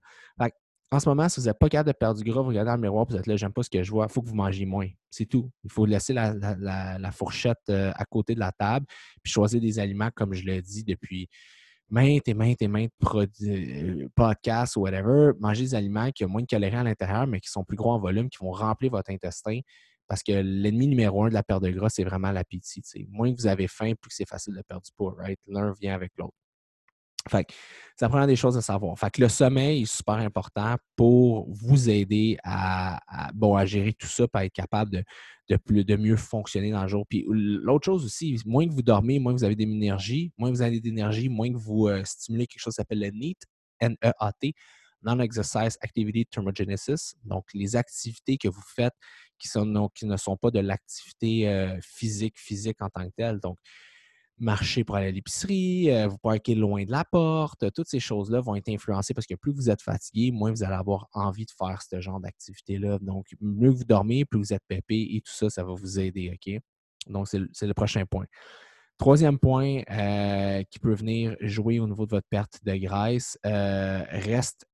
en 0.91 1.01
ce 1.01 1.09
moment, 1.09 1.29
si 1.29 1.41
vous 1.41 1.47
n'êtes 1.47 1.59
pas 1.59 1.69
capable 1.69 1.89
de 1.89 1.99
perdre 1.99 2.23
du 2.23 2.31
gras, 2.31 2.41
vous 2.41 2.49
regardez 2.49 2.69
dans 2.71 2.77
le 2.77 2.83
miroir, 2.83 3.07
vous 3.09 3.17
êtes 3.17 3.27
là, 3.27 3.37
j'aime 3.37 3.53
pas 3.53 3.63
ce 3.63 3.71
que 3.71 3.83
je 3.83 3.91
vois, 3.91 4.07
il 4.09 4.13
faut 4.13 4.23
que 4.23 4.29
vous 4.29 4.35
mangez 4.35 4.65
moins. 4.65 4.89
C'est 5.11 5.27
tout. 5.27 5.51
Il 5.65 5.71
faut 5.71 5.85
laisser 5.85 6.15
la, 6.15 7.11
fourchette 7.13 7.59
euh, 7.69 7.93
à 7.95 8.05
côté 8.05 8.35
de 8.35 8.41
la 8.41 8.53
table, 8.53 8.87
puis 9.23 9.33
choisir 9.33 9.61
des 9.61 9.79
aliments, 9.79 10.11
comme 10.15 10.33
je 10.33 10.45
l'ai 10.45 10.63
dit 10.63 10.85
depuis 10.85 11.29
maintes 11.91 12.29
et 12.29 12.35
maintes 12.35 12.63
et 12.63 12.69
maintes 12.69 12.93
euh, 13.15 14.09
podcasts 14.15 14.77
ou 14.77 14.81
whatever. 14.81 15.33
Manger 15.41 15.63
des 15.63 15.75
aliments 15.75 16.11
qui 16.11 16.25
ont 16.25 16.29
moins 16.29 16.43
de 16.43 16.47
calories 16.47 16.77
à 16.77 16.83
l'intérieur, 16.83 17.27
mais 17.27 17.41
qui 17.41 17.51
sont 17.51 17.65
plus 17.65 17.77
gros 17.77 17.93
en 17.93 17.99
volume, 17.99 18.29
qui 18.29 18.39
vont 18.41 18.53
remplir 18.53 18.91
votre 18.91 19.11
intestin, 19.11 19.61
parce 20.09 20.23
que 20.23 20.33
l'ennemi 20.33 20.89
numéro 20.89 21.25
un 21.25 21.29
de 21.29 21.35
la 21.35 21.43
perte 21.43 21.63
de 21.63 21.71
gras, 21.71 21.91
c'est 21.91 22.05
vraiment 22.05 22.33
l'appétit. 22.33 22.83
Moins 23.11 23.33
que 23.35 23.41
vous 23.41 23.47
avez 23.47 23.69
faim, 23.69 23.93
plus 24.01 24.11
c'est 24.11 24.29
facile 24.29 24.55
de 24.55 24.63
perdre 24.63 24.83
du 24.83 24.91
poids, 24.97 25.15
right? 25.19 25.39
L'un 25.47 25.73
vient 25.79 25.95
avec 25.95 26.13
l'autre. 26.17 26.35
Fait 27.29 27.45
que 27.45 27.53
c'est 27.97 28.05
la 28.05 28.09
première 28.09 28.27
des 28.27 28.37
choses 28.37 28.57
à 28.57 28.63
savoir. 28.63 28.99
Fait 28.99 29.11
que 29.11 29.21
le 29.21 29.29
sommeil 29.29 29.83
est 29.83 29.87
super 29.87 30.15
important 30.15 30.77
pour 30.97 31.47
vous 31.53 31.91
aider 31.91 32.39
à, 32.43 33.01
bon, 33.35 33.55
à 33.57 33.67
gérer 33.67 33.93
tout 33.93 34.07
ça, 34.07 34.27
pour 34.27 34.41
être 34.41 34.53
capable 34.53 34.93
de, 34.93 35.05
de, 35.51 35.57
plus, 35.57 35.85
de 35.85 35.97
mieux 35.97 36.17
fonctionner 36.17 36.71
dans 36.71 36.83
le 36.83 36.89
jour. 36.89 37.05
Puis 37.09 37.25
l'autre 37.29 37.85
chose 37.85 38.05
aussi, 38.05 38.41
moins 38.47 38.67
que 38.67 38.73
vous 38.73 38.83
dormez, 38.83 39.19
moins 39.19 39.35
que 39.35 39.39
vous 39.39 39.45
avez 39.45 39.57
d'énergie, 39.57 40.33
moins 40.39 40.51
que 40.51 40.57
vous 40.57 40.63
avez 40.63 40.81
d'énergie, 40.81 41.29
moins 41.29 41.53
que 41.53 41.59
vous 41.59 41.89
euh, 41.89 42.03
stimulez 42.05 42.47
quelque 42.47 42.61
chose 42.61 42.75
qui 42.75 42.77
s'appelle 42.77 43.01
le 43.01 43.11
NEAT, 43.11 43.37
N-E-A-T, 43.81 44.55
Non-Exercise 45.03 45.77
Activity 45.81 46.27
Thermogenesis. 46.27 47.15
Donc, 47.25 47.45
les 47.53 47.77
activités 47.77 48.39
que 48.39 48.49
vous 48.49 48.65
faites 48.75 48.95
qui, 49.39 50.07
ne 50.07 50.17
sont 50.17 50.37
pas 50.37 50.51
de 50.51 50.61
l'activité 50.61 51.49
euh, 51.49 51.79
physique, 51.83 52.39
physique 52.39 52.81
en 52.81 52.89
tant 52.89 53.05
que 53.07 53.15
telle. 53.17 53.41
Donc, 53.41 53.59
marcher 54.39 54.85
pour 54.85 54.97
aller 54.97 55.09
à 55.09 55.11
l'épicerie, 55.11 55.91
euh, 55.91 56.07
vous 56.07 56.19
parquer 56.19 56.55
loin 56.55 56.85
de 56.85 56.91
la 56.93 57.05
porte, 57.05 57.73
toutes 57.73 57.89
ces 57.89 57.99
choses-là 57.99 58.41
vont 58.41 58.55
être 58.55 58.69
influencées 58.69 59.15
parce 59.15 59.27
que 59.27 59.35
plus 59.35 59.53
vous 59.53 59.69
êtes 59.69 59.83
fatigué, 59.83 60.31
moins 60.31 60.53
vous 60.53 60.63
allez 60.63 60.75
avoir 60.75 61.09
envie 61.13 61.45
de 61.45 61.51
faire 61.51 61.83
ce 61.83 62.01
genre 62.01 62.21
d'activité-là. 62.21 62.99
Donc, 63.01 63.27
mieux 63.41 63.71
vous 63.71 63.85
dormez, 63.85 64.25
plus 64.25 64.39
vous 64.39 64.53
êtes 64.53 64.63
pépé 64.69 65.09
et 65.11 65.21
tout 65.21 65.33
ça, 65.33 65.51
ça 65.51 65.65
va 65.65 65.75
vous 65.75 65.99
aider, 65.99 66.33
OK? 66.33 66.61
Donc, 67.09 67.29
c'est 67.29 67.67
le, 67.67 67.75
prochain 67.75 68.05
point. 68.07 68.27
Troisième 68.99 69.39
point 69.39 69.81
euh, 69.91 70.63
qui 70.71 70.79
peut 70.79 70.95
venir 70.95 71.37
jouer 71.41 71.79
au 71.79 71.87
niveau 71.87 72.05
de 72.05 72.11
votre 72.11 72.27
perte 72.29 72.59
de 72.65 72.75
graisse, 72.77 73.39
reste 73.45 74.67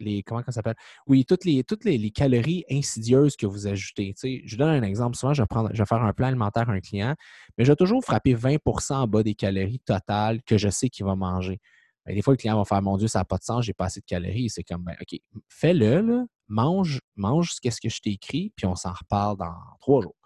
les. 0.00 0.22
Comment 0.22 0.42
ça 0.46 0.52
s'appelle? 0.52 0.76
Oui, 1.06 1.24
toutes 1.24 1.44
les, 1.44 1.64
toutes 1.64 1.84
les, 1.84 2.10
calories 2.10 2.64
insidieuses 2.70 3.36
que 3.36 3.46
vous 3.46 3.66
ajoutez. 3.66 4.14
je 4.22 4.56
donne 4.56 4.68
un 4.68 4.82
exemple. 4.82 5.16
Souvent, 5.16 5.34
je 5.34 5.42
vais, 5.42 5.48
je 5.72 5.78
vais 5.78 5.86
faire 5.86 6.02
un 6.02 6.12
plan 6.12 6.28
alimentaire 6.28 6.68
à 6.68 6.72
un 6.72 6.80
client, 6.80 7.14
mais 7.56 7.64
je 7.64 7.72
vais 7.72 7.76
toujours 7.76 8.02
frapper 8.04 8.34
20% 8.34 8.94
en 8.94 9.06
bas 9.06 9.22
des 9.22 9.34
calories 9.34 9.80
totales 9.80 10.42
que 10.42 10.58
je 10.58 10.68
sais 10.68 10.88
qu'il 10.88 11.06
va 11.06 11.14
manger. 11.14 11.60
Ben, 12.04 12.14
des 12.14 12.22
fois, 12.22 12.32
le 12.32 12.38
client 12.38 12.56
va 12.56 12.64
faire 12.64 12.82
Mon 12.82 12.96
Dieu, 12.96 13.08
ça 13.08 13.20
n'a 13.20 13.24
pas 13.24 13.38
de 13.38 13.44
sens, 13.44 13.64
j'ai 13.64 13.74
pas 13.74 13.86
assez 13.86 14.00
de 14.00 14.06
calories. 14.06 14.50
C'est 14.50 14.64
comme 14.64 14.84
ben, 14.84 14.96
OK, 15.00 15.18
fais-le, 15.48 16.26
mange, 16.48 17.00
mange 17.16 17.52
ce 17.52 17.60
que 17.60 17.88
je 17.88 18.00
t'ai 18.00 18.10
écrit, 18.10 18.52
puis 18.56 18.66
on 18.66 18.74
s'en 18.74 18.92
reparle 18.92 19.36
dans 19.36 19.54
trois 19.80 20.02
jours 20.02 20.16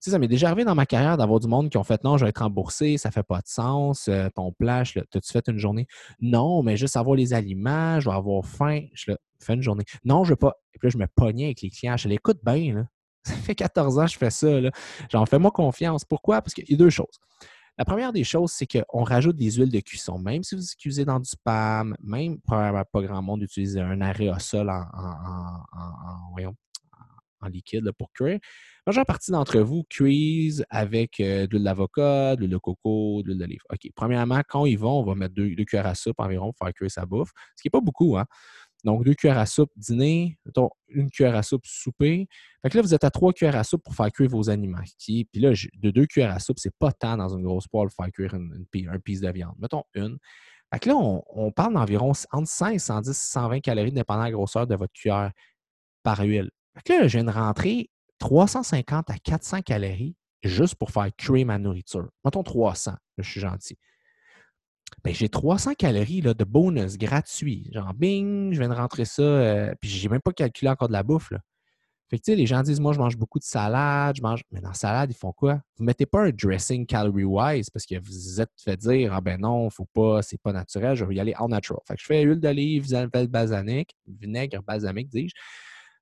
ça 0.00 0.18
m'est 0.18 0.28
déjà 0.28 0.48
arrivé 0.48 0.64
dans 0.64 0.74
ma 0.74 0.86
carrière 0.86 1.16
d'avoir 1.16 1.40
du 1.40 1.48
monde 1.48 1.68
qui 1.68 1.76
ont 1.76 1.84
fait 1.84 2.02
non, 2.04 2.16
je 2.16 2.24
vais 2.24 2.30
être 2.30 2.42
remboursé, 2.42 2.96
ça 2.96 3.10
fait 3.10 3.22
pas 3.22 3.38
de 3.40 3.46
sens, 3.46 4.08
euh, 4.08 4.28
ton 4.34 4.52
plage, 4.52 4.94
t'as-tu 5.10 5.30
fait 5.30 5.46
une 5.48 5.58
journée? 5.58 5.86
Non, 6.20 6.62
mais 6.62 6.76
juste 6.76 6.96
avoir 6.96 7.16
les 7.16 7.34
aliments, 7.34 8.00
je 8.00 8.08
vais 8.08 8.16
avoir 8.16 8.44
faim, 8.46 8.86
je 8.94 9.12
fais 9.40 9.54
une 9.54 9.62
journée. 9.62 9.84
Non, 10.04 10.24
je 10.24 10.30
veux 10.30 10.36
pas. 10.36 10.54
Et 10.74 10.78
puis 10.78 10.86
là, 10.88 10.90
je 10.90 10.98
me 10.98 11.06
pognais 11.06 11.46
avec 11.46 11.60
les 11.60 11.70
clients, 11.70 11.96
je 11.96 12.08
l'écoute 12.08 12.38
bien, 12.42 12.74
là. 12.74 12.86
Ça 13.24 13.34
fait 13.34 13.54
14 13.54 13.98
ans 13.98 14.04
que 14.06 14.12
je 14.12 14.16
fais 14.16 14.30
ça, 14.30 14.60
là. 14.60 14.70
Genre, 15.10 15.28
fais-moi 15.28 15.50
confiance. 15.50 16.06
Pourquoi? 16.06 16.40
Parce 16.40 16.54
qu'il 16.54 16.64
y 16.70 16.74
a 16.74 16.76
deux 16.78 16.88
choses. 16.88 17.18
La 17.76 17.84
première 17.84 18.12
des 18.12 18.24
choses, 18.24 18.52
c'est 18.52 18.66
qu'on 18.66 19.04
rajoute 19.04 19.36
des 19.36 19.52
huiles 19.52 19.70
de 19.70 19.80
cuisson. 19.80 20.18
Même 20.18 20.42
si 20.42 20.54
vous 20.54 20.62
cuisez 20.78 21.04
dans 21.04 21.20
du 21.20 21.28
spam, 21.28 21.94
même 22.02 22.38
pas, 22.40 22.84
pas 22.84 23.02
grand 23.02 23.22
monde 23.22 23.42
utilise 23.42 23.76
un 23.76 24.00
aérosol 24.00 24.70
en, 24.70 24.84
en, 24.94 25.64
en, 25.72 26.32
en 26.32 26.34
liquide 27.48 27.90
pour 27.98 28.12
cuire. 28.12 28.38
La 28.86 28.92
majeure 28.92 29.06
partie 29.06 29.30
d'entre 29.30 29.58
vous 29.60 29.84
cuisent 29.88 30.64
avec 30.70 31.20
euh, 31.20 31.46
de 31.46 31.52
l'huile 31.52 31.64
d'avocat, 31.64 32.36
de 32.36 32.44
l'huile 32.44 32.58
coco, 32.58 33.22
de 33.22 33.28
l'huile 33.28 33.38
d'olive. 33.38 33.60
OK. 33.70 33.90
Premièrement, 33.94 34.40
quand 34.48 34.66
ils 34.66 34.78
vont, 34.78 35.00
on 35.00 35.04
va 35.04 35.14
mettre 35.14 35.34
deux, 35.34 35.54
cuillères 35.64 35.86
à 35.86 35.94
soupe 35.94 36.18
environ 36.18 36.52
pour 36.52 36.66
faire 36.66 36.74
cuire 36.74 36.90
sa 36.90 37.06
bouffe, 37.06 37.30
ce 37.56 37.62
qui 37.62 37.68
n'est 37.68 37.70
pas 37.70 37.80
beaucoup. 37.80 38.16
Hein? 38.16 38.26
Donc, 38.84 39.04
deux 39.04 39.14
cuillères 39.14 39.38
à 39.38 39.46
soupe 39.46 39.70
dîner, 39.76 40.38
une 40.88 41.10
cuillère 41.10 41.36
à 41.36 41.42
soupe 41.42 41.66
souper. 41.66 42.26
Fait 42.62 42.70
que 42.70 42.76
là, 42.76 42.82
vous 42.82 42.94
êtes 42.94 43.04
à 43.04 43.10
trois 43.10 43.32
cuillères 43.32 43.56
à 43.56 43.64
soupe 43.64 43.82
pour 43.82 43.94
faire 43.94 44.10
cuire 44.10 44.30
vos 44.30 44.48
aliments. 44.48 44.82
Puis 44.98 45.26
là, 45.34 45.52
de 45.74 45.90
deux 45.90 46.06
cuillères 46.06 46.34
à 46.34 46.38
soupe, 46.38 46.58
c'est 46.58 46.74
pas 46.78 46.92
tant 46.92 47.16
dans 47.16 47.28
une 47.28 47.42
grosse 47.42 47.68
poêle 47.68 47.88
pour 47.88 48.04
faire 48.04 48.12
cuire 48.12 48.34
une, 48.34 48.66
un 48.88 48.98
piece 48.98 49.20
de 49.20 49.30
viande. 49.30 49.54
Mettons 49.58 49.84
une. 49.94 50.18
Fait 50.72 50.78
que 50.78 50.88
là, 50.88 50.94
on, 50.96 51.50
parle 51.50 51.74
d'environ 51.74 52.12
entre 52.30 52.48
100 52.48 52.68
et 52.68 52.78
110, 52.78 53.16
120 53.16 53.60
calories, 53.60 53.92
dépendant 53.92 54.20
de 54.20 54.26
la 54.26 54.30
grosseur 54.30 54.66
de 54.66 54.76
votre 54.76 54.92
cuillère 54.92 55.32
par 56.02 56.20
huile. 56.20 56.50
Que 56.84 57.08
je 57.08 57.18
viens 57.18 57.24
de 57.24 57.30
rentrer 57.30 57.90
350 58.18 59.10
à 59.10 59.18
400 59.18 59.62
calories 59.62 60.16
juste 60.42 60.74
pour 60.76 60.90
faire 60.90 61.10
cuire 61.16 61.46
ma 61.46 61.58
nourriture. 61.58 62.08
Mettons 62.24 62.42
300, 62.42 62.94
je 63.18 63.30
suis 63.30 63.40
gentil. 63.40 63.76
Ben, 65.04 65.14
j'ai 65.14 65.28
300 65.28 65.74
calories 65.74 66.20
là, 66.20 66.34
de 66.34 66.44
bonus 66.44 66.98
gratuit. 66.98 67.70
Genre, 67.72 67.94
bing, 67.94 68.52
je 68.52 68.58
viens 68.58 68.68
de 68.68 68.74
rentrer 68.74 69.04
ça, 69.04 69.22
euh, 69.22 69.74
puis 69.80 69.88
j'ai 69.88 70.08
même 70.08 70.20
pas 70.20 70.32
calculé 70.32 70.70
encore 70.70 70.88
de 70.88 70.92
la 70.92 71.02
bouffe. 71.02 71.30
Là. 71.30 71.40
Fait 72.10 72.18
que, 72.18 72.32
les 72.32 72.44
gens 72.44 72.62
disent, 72.62 72.80
moi, 72.80 72.92
je 72.92 72.98
mange 72.98 73.16
beaucoup 73.16 73.38
de 73.38 73.44
salade, 73.44 74.16
je 74.16 74.22
mange. 74.22 74.42
Mais 74.50 74.60
dans 74.60 74.68
la 74.68 74.74
salade, 74.74 75.10
ils 75.12 75.16
font 75.16 75.32
quoi? 75.32 75.60
Vous 75.78 75.84
mettez 75.84 76.06
pas 76.06 76.24
un 76.24 76.30
dressing 76.30 76.84
calorie-wise 76.84 77.70
parce 77.70 77.86
que 77.86 77.94
vous 78.00 78.40
êtes 78.40 78.50
fait 78.62 78.76
dire, 78.76 79.14
ah 79.14 79.20
ben 79.20 79.40
non, 79.40 79.70
faut 79.70 79.86
pas, 79.94 80.20
c'est 80.20 80.40
pas 80.42 80.52
naturel, 80.52 80.96
je 80.96 81.04
vais 81.04 81.14
y 81.14 81.20
aller 81.20 81.34
all 81.38 81.48
natural. 81.48 81.80
Fait 81.86 81.94
que 81.94 82.00
je 82.00 82.06
fais 82.06 82.22
huile 82.22 82.40
d'olive, 82.40 82.84
vinaigre 82.84 84.62
balsamique, 84.62 85.08
dis-je. 85.08 85.34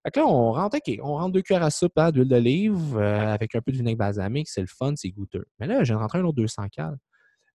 Fait 0.08 0.12
que 0.12 0.20
là, 0.20 0.26
on 0.26 0.52
rentre, 0.52 0.78
OK, 0.78 0.98
on 1.02 1.16
rentre 1.16 1.32
deux 1.32 1.42
cuillères 1.42 1.62
à 1.62 1.68
soupe 1.68 1.92
hein, 1.98 2.10
d'huile 2.10 2.28
d'olive 2.28 2.96
euh, 2.96 3.34
avec 3.34 3.54
un 3.54 3.60
peu 3.60 3.72
de 3.72 3.76
vinaigre 3.76 3.98
balsamique, 3.98 4.48
c'est 4.48 4.62
le 4.62 4.66
fun, 4.66 4.94
c'est 4.96 5.10
goûteux. 5.10 5.44
Mais 5.58 5.66
là, 5.66 5.84
j'ai 5.84 5.92
rentré 5.92 6.18
un 6.20 6.24
autre 6.24 6.36
200 6.36 6.68
cal. 6.72 6.96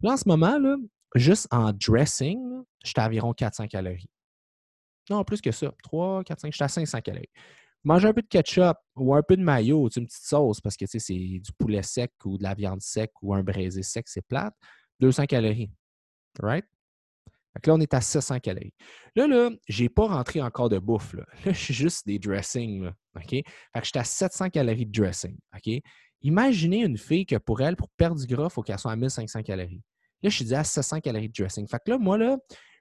Là, 0.01 0.11
en 0.11 0.17
ce 0.17 0.27
moment, 0.27 0.59
là, 0.59 0.75
juste 1.15 1.47
en 1.49 1.71
dressing, 1.73 2.37
j'étais 2.83 3.01
à 3.01 3.07
environ 3.07 3.33
400 3.33 3.65
calories. 3.65 4.05
Non, 5.09 5.23
plus 5.23 5.41
que 5.41 5.51
ça. 5.51 5.73
3, 5.81 6.23
4, 6.25 6.41
5, 6.41 6.53
j'étais 6.53 6.63
à 6.63 6.67
500 6.67 7.01
calories. 7.01 7.25
Manger 7.83 8.09
un 8.09 8.13
peu 8.13 8.21
de 8.21 8.27
ketchup 8.27 8.77
ou 8.95 9.15
un 9.15 9.23
peu 9.23 9.35
de 9.35 9.41
mayo, 9.41 9.89
une 9.95 10.05
petite 10.05 10.23
sauce, 10.23 10.61
parce 10.61 10.77
que 10.77 10.85
c'est 10.85 10.99
du 11.11 11.51
poulet 11.57 11.81
sec 11.81 12.11
ou 12.23 12.37
de 12.37 12.43
la 12.43 12.53
viande 12.53 12.81
sec 12.81 13.09
ou 13.23 13.33
un 13.33 13.41
braisé 13.41 13.81
sec, 13.81 14.07
c'est 14.07 14.21
plate. 14.27 14.53
200 14.99 15.25
calories. 15.25 15.71
Right? 16.39 16.65
Là, 17.65 17.73
on 17.73 17.79
est 17.79 17.93
à 17.93 18.01
700 18.01 18.39
calories. 18.39 18.73
Là, 19.15 19.27
là, 19.27 19.49
j'ai 19.67 19.89
pas 19.89 20.07
rentré 20.07 20.41
encore 20.41 20.69
de 20.69 20.79
bouffe. 20.79 21.13
Là, 21.13 21.23
là 21.45 21.53
je 21.53 21.59
suis 21.59 21.73
juste 21.73 22.05
des 22.05 22.19
dressings. 22.19 22.87
OK? 23.15 23.29
Fait 23.29 23.43
que 23.43 23.85
j'étais 23.85 23.99
à 23.99 24.03
700 24.03 24.49
calories 24.49 24.85
de 24.85 24.91
dressing. 24.91 25.37
OK? 25.55 25.81
Imaginez 26.21 26.83
une 26.83 26.97
fille 26.97 27.25
que 27.25 27.35
pour 27.35 27.61
elle, 27.61 27.75
pour 27.75 27.89
perdre 27.89 28.19
du 28.19 28.27
gras, 28.27 28.47
il 28.49 28.53
faut 28.53 28.61
qu'elle 28.61 28.79
soit 28.79 28.91
à 28.91 28.95
1500 28.95 29.43
calories. 29.43 29.81
Là, 30.21 30.29
je 30.29 30.35
suis 30.35 30.45
dit 30.45 30.55
à 30.55 30.63
700 30.63 31.01
calories 31.01 31.29
de 31.29 31.33
dressing. 31.33 31.67
Fait 31.67 31.79
que 31.85 31.91
là, 31.91 31.97
moi, 31.97 32.17
là, 32.17 32.37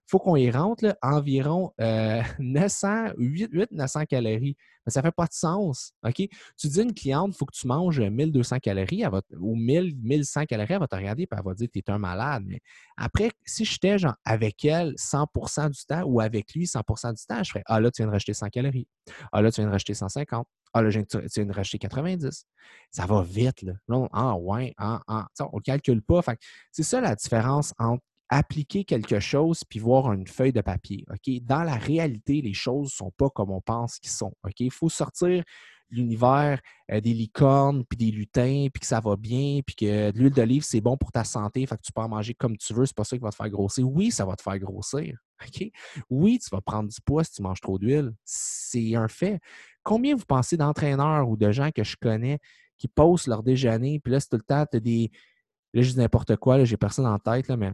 faut 0.06 0.18
qu'on 0.18 0.36
y 0.36 0.50
rentre 0.50 0.96
environ 1.02 1.72
900, 1.78 3.12
8, 3.16 3.72
900 3.72 4.04
calories. 4.06 4.56
Mais 4.84 4.92
ça 4.92 5.00
ne 5.00 5.06
fait 5.06 5.12
pas 5.12 5.26
de 5.26 5.32
sens. 5.32 5.92
Tu 6.14 6.28
dis 6.68 6.80
à 6.80 6.82
une 6.82 6.92
cliente, 6.92 7.30
il 7.34 7.36
faut 7.36 7.46
que 7.46 7.56
tu 7.56 7.66
manges 7.66 8.00
1200 8.00 8.58
calories 8.58 9.04
ou 9.38 9.54
1000, 9.56 9.94
1100 10.02 10.46
calories, 10.46 10.72
elle 10.72 10.80
va 10.80 10.88
te 10.88 10.96
regarder 10.96 11.22
et 11.22 11.28
elle 11.30 11.44
va 11.44 11.54
dire 11.54 11.68
tu 11.72 11.78
es 11.78 11.90
un 11.90 11.98
malade. 11.98 12.42
Mais 12.46 12.60
après, 12.96 13.30
si 13.44 13.64
j'étais 13.64 13.98
genre 13.98 14.16
avec 14.24 14.64
elle 14.64 14.94
100% 14.94 15.70
du 15.70 15.84
temps 15.86 16.02
ou 16.02 16.20
avec 16.20 16.52
lui 16.54 16.66
100% 16.66 17.14
du 17.14 17.24
temps, 17.24 17.42
je 17.42 17.50
ferais 17.50 17.62
Ah 17.66 17.80
là, 17.80 17.90
tu 17.90 18.02
viens 18.02 18.08
de 18.08 18.12
racheter 18.12 18.34
100 18.34 18.48
calories. 18.48 18.88
Ah 19.30 19.40
là, 19.42 19.50
tu 19.50 19.60
viens 19.60 19.68
de 19.68 19.72
racheter 19.72 19.94
150. 19.94 20.46
Ah 20.74 20.82
là, 20.82 20.90
tu 20.90 21.18
viens 21.34 21.46
de 21.46 21.52
racheter 21.52 21.78
90. 21.78 22.46
Ça 22.90 23.06
va 23.06 23.22
vite. 23.22 23.62
Là. 23.62 23.74
ah 24.12 24.36
ouais, 24.36 24.74
ah, 24.78 25.00
ah. 25.06 25.26
on 25.52 25.56
ne 25.56 25.62
calcule 25.62 26.02
pas. 26.02 26.22
C'est 26.70 26.82
ça 26.82 27.00
la 27.00 27.14
différence 27.14 27.74
entre 27.78 28.02
appliquer 28.34 28.84
quelque 28.84 29.20
chose 29.20 29.62
puis 29.62 29.78
voir 29.78 30.10
une 30.10 30.26
feuille 30.26 30.54
de 30.54 30.62
papier. 30.62 31.04
Dans 31.42 31.62
la 31.62 31.74
réalité, 31.74 32.40
les 32.40 32.54
choses 32.54 32.86
ne 32.86 32.96
sont 32.96 33.10
pas 33.10 33.28
comme 33.28 33.50
on 33.50 33.60
pense 33.60 33.98
qu'ils 33.98 34.10
sont. 34.10 34.32
Il 34.58 34.70
faut 34.70 34.88
sortir 34.88 35.44
l'univers 35.90 36.58
euh, 36.90 37.02
des 37.02 37.12
licornes 37.12 37.84
puis 37.84 37.98
des 37.98 38.10
lutins 38.10 38.68
puis 38.72 38.80
que 38.80 38.86
ça 38.86 39.00
va 39.00 39.16
bien 39.16 39.60
puis 39.66 39.76
que 39.76 40.10
l'huile 40.12 40.32
d'olive, 40.32 40.62
c'est 40.62 40.80
bon 40.80 40.96
pour 40.96 41.12
ta 41.12 41.24
santé, 41.24 41.66
fait 41.66 41.76
que 41.76 41.82
tu 41.82 41.92
peux 41.92 42.00
en 42.00 42.08
manger 42.08 42.32
comme 42.32 42.56
tu 42.56 42.72
veux, 42.72 42.86
c'est 42.86 42.96
pas 42.96 43.04
ça 43.04 43.18
qui 43.18 43.22
va 43.22 43.28
te 43.28 43.36
faire 43.36 43.50
grossir. 43.50 43.86
Oui, 43.86 44.10
ça 44.10 44.24
va 44.24 44.34
te 44.34 44.40
faire 44.40 44.58
grossir. 44.58 45.18
Oui, 46.08 46.38
tu 46.38 46.48
vas 46.50 46.62
prendre 46.62 46.88
du 46.88 47.00
poids 47.02 47.24
si 47.24 47.32
tu 47.32 47.42
manges 47.42 47.60
trop 47.60 47.78
d'huile. 47.78 48.14
C'est 48.24 48.94
un 48.94 49.08
fait. 49.08 49.40
Combien 49.82 50.16
vous 50.16 50.24
pensez 50.24 50.56
d'entraîneurs 50.56 51.28
ou 51.28 51.36
de 51.36 51.52
gens 51.52 51.70
que 51.70 51.84
je 51.84 51.96
connais 52.00 52.38
qui 52.78 52.88
posent 52.88 53.26
leur 53.26 53.42
déjeuner, 53.42 54.00
puis 54.00 54.10
là, 54.10 54.20
c'est 54.20 54.30
tout 54.30 54.36
le 54.36 54.42
temps, 54.42 54.64
tu 54.64 54.78
as 54.78 54.80
des. 54.80 55.10
Là, 55.74 55.82
je 55.82 55.90
dis 55.90 55.98
n'importe 55.98 56.36
quoi, 56.36 56.64
j'ai 56.64 56.78
personne 56.78 57.06
en 57.06 57.18
tête, 57.18 57.48
là, 57.48 57.58
mais 57.58 57.72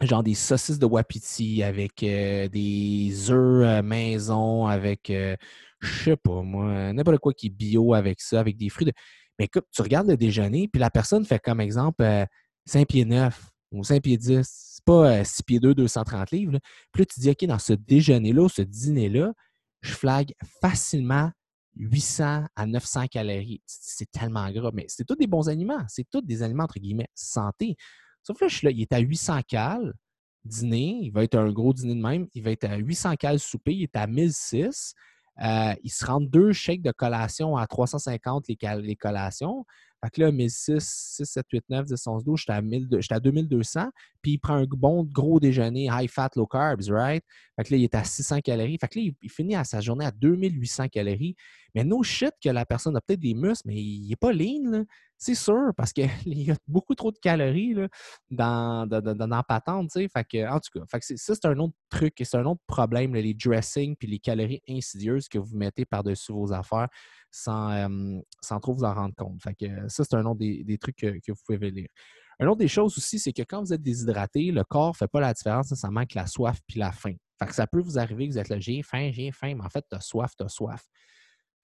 genre 0.00 0.22
des 0.22 0.34
saucisses 0.34 0.78
de 0.78 0.86
wapiti 0.86 1.62
avec 1.62 2.02
euh, 2.02 2.48
des 2.48 3.30
œufs 3.30 3.66
euh, 3.66 3.82
maison, 3.82 4.66
avec, 4.66 5.10
euh, 5.10 5.36
je 5.80 6.04
sais 6.04 6.16
pas 6.16 6.42
moi, 6.42 6.92
n'importe 6.92 7.18
quoi 7.18 7.32
qui 7.32 7.48
est 7.48 7.50
bio 7.50 7.94
avec 7.94 8.20
ça, 8.20 8.40
avec 8.40 8.56
des 8.56 8.68
fruits. 8.68 8.86
De... 8.86 8.92
Mais 9.38 9.46
écoute, 9.46 9.66
tu 9.72 9.82
regardes 9.82 10.08
le 10.08 10.16
déjeuner, 10.16 10.68
puis 10.68 10.80
la 10.80 10.90
personne 10.90 11.24
fait 11.24 11.38
comme 11.38 11.60
exemple 11.60 12.04
5 12.66 12.86
pieds 12.88 13.04
9 13.04 13.48
ou 13.72 13.84
5 13.84 14.02
pieds 14.02 14.16
10. 14.16 14.40
C'est 14.44 14.84
pas 14.84 15.24
6 15.24 15.42
pieds 15.42 15.60
2, 15.60 15.74
230 15.74 16.30
livres. 16.30 16.58
Puis 16.92 17.02
là, 17.02 17.06
tu 17.06 17.20
dis, 17.20 17.30
OK, 17.30 17.44
dans 17.46 17.58
ce 17.58 17.72
déjeuner-là, 17.72 18.48
ce 18.48 18.62
dîner-là, 18.62 19.32
je 19.82 19.92
flague 19.92 20.32
facilement 20.60 21.30
800 21.76 22.44
à 22.54 22.66
900 22.66 23.06
calories. 23.08 23.62
C'est 23.66 24.10
tellement 24.10 24.50
gras, 24.50 24.70
mais 24.74 24.84
c'est 24.88 25.04
tous 25.04 25.16
des 25.16 25.26
bons 25.26 25.48
aliments. 25.48 25.84
C'est 25.88 26.06
tous 26.10 26.20
des 26.20 26.42
aliments, 26.42 26.64
entre 26.64 26.78
guillemets, 26.78 27.08
santé. 27.14 27.76
Sauf 28.22 28.38
suis 28.48 28.66
là, 28.66 28.70
il 28.70 28.80
est 28.80 28.92
à 28.92 28.98
800 28.98 29.40
cales 29.46 29.94
dîner. 30.44 30.98
Il 31.02 31.12
va 31.12 31.24
être 31.24 31.36
un 31.36 31.52
gros 31.52 31.72
dîner 31.72 31.94
de 31.94 32.00
même. 32.00 32.26
Il 32.34 32.42
va 32.42 32.50
être 32.50 32.64
à 32.64 32.76
800 32.76 33.16
cales 33.16 33.38
souper. 33.38 33.74
Il 33.74 33.82
est 33.84 33.96
à 33.96 34.06
1006. 34.06 34.94
Euh, 35.42 35.74
il 35.82 35.90
se 35.90 36.04
rend 36.04 36.20
deux 36.20 36.52
chèques 36.52 36.82
de 36.82 36.92
collation 36.92 37.56
à 37.56 37.66
350 37.66 38.46
les, 38.48 38.96
collations. 38.96 39.64
Fait 40.04 40.10
que 40.10 40.20
là, 40.20 40.32
1006, 40.32 40.80
6, 41.16 41.24
7, 41.24 41.46
8, 41.52 41.64
9, 41.70 41.86
10, 41.86 42.06
11, 42.06 42.24
12, 42.24 42.40
j'étais 42.40 42.52
à, 42.52 42.60
1000 42.60 42.88
j'étais 42.98 43.14
à 43.14 43.20
2200. 43.20 43.88
Puis 44.20 44.32
il 44.32 44.38
prend 44.38 44.54
un 44.54 44.64
bon 44.64 45.04
gros 45.04 45.40
déjeuner, 45.40 45.88
high 45.90 46.10
fat, 46.10 46.30
low 46.36 46.46
carbs, 46.46 46.90
right? 46.90 47.24
Fait 47.56 47.64
que 47.64 47.70
là, 47.72 47.76
il 47.78 47.84
est 47.84 47.94
à 47.94 48.04
600 48.04 48.40
calories. 48.40 48.76
Fait 48.78 48.88
que 48.88 48.98
là, 48.98 49.10
il, 49.22 49.30
finit 49.30 49.54
à 49.54 49.64
sa 49.64 49.80
journée 49.80 50.04
à 50.04 50.10
2800 50.10 50.88
calories. 50.88 51.34
Mais 51.74 51.84
no 51.84 52.02
shit 52.02 52.32
que 52.42 52.50
la 52.50 52.66
personne 52.66 52.96
a 52.96 53.00
peut-être 53.00 53.20
des 53.20 53.34
muscles, 53.34 53.68
mais 53.68 53.80
il 53.82 54.08
n'est 54.08 54.16
pas 54.16 54.32
lean, 54.32 54.70
là. 54.70 54.84
C'est 55.24 55.36
sûr, 55.36 55.70
parce 55.76 55.92
qu'il 55.92 56.08
y 56.26 56.50
a 56.50 56.56
beaucoup 56.66 56.96
trop 56.96 57.12
de 57.12 57.18
calories 57.18 57.74
là, 57.74 57.86
dans, 58.28 58.88
dans, 58.88 59.00
dans, 59.00 59.42
patente, 59.44 59.88
en 59.94 60.60
tout 60.60 60.80
cas, 60.80 60.98
ça, 61.00 61.34
c'est 61.36 61.46
un 61.46 61.58
autre 61.60 61.74
truc 61.90 62.20
et 62.20 62.24
c'est 62.24 62.38
un 62.38 62.44
autre 62.44 62.60
problème, 62.66 63.14
les 63.14 63.32
dressings 63.32 63.94
puis 63.94 64.08
les 64.08 64.18
calories 64.18 64.60
insidieuses 64.68 65.28
que 65.28 65.38
vous 65.38 65.56
mettez 65.56 65.84
par-dessus 65.84 66.32
vos 66.32 66.52
affaires 66.52 66.88
sans, 67.30 67.88
sans 68.40 68.58
trop 68.58 68.72
vous 68.72 68.82
en 68.82 68.94
rendre 68.94 69.14
compte. 69.14 69.40
Que 69.60 69.88
ça, 69.88 70.02
c'est 70.02 70.16
un 70.16 70.26
autre 70.26 70.40
des, 70.40 70.78
trucs 70.78 70.96
que, 70.96 71.12
vous 71.28 71.40
pouvez 71.46 71.70
lire. 71.70 71.88
Un 72.40 72.48
autre 72.48 72.58
des 72.58 72.66
choses 72.66 72.98
aussi, 72.98 73.20
c'est 73.20 73.32
que 73.32 73.42
quand 73.42 73.60
vous 73.60 73.72
êtes 73.72 73.82
déshydraté, 73.82 74.50
le 74.50 74.64
corps 74.64 74.90
ne 74.90 74.96
fait 74.96 75.08
pas 75.08 75.20
la 75.20 75.32
différence 75.32 75.70
nécessairement 75.70 76.00
avec 76.00 76.14
la 76.14 76.26
soif 76.26 76.58
puis 76.66 76.80
la 76.80 76.90
faim. 76.90 77.14
Fait 77.38 77.46
que 77.46 77.54
ça 77.54 77.68
peut 77.68 77.80
vous 77.80 77.96
arriver 77.96 78.26
que 78.26 78.32
vous 78.32 78.38
êtes 78.40 78.48
là, 78.48 78.58
j'ai 78.58 78.82
faim, 78.82 79.10
j'ai 79.12 79.30
faim, 79.30 79.54
mais 79.54 79.64
en 79.64 79.68
fait, 79.68 79.84
tu 79.88 79.94
as 79.96 80.00
soif, 80.00 80.32
tu 80.36 80.42
as 80.42 80.48
soif. 80.48 80.82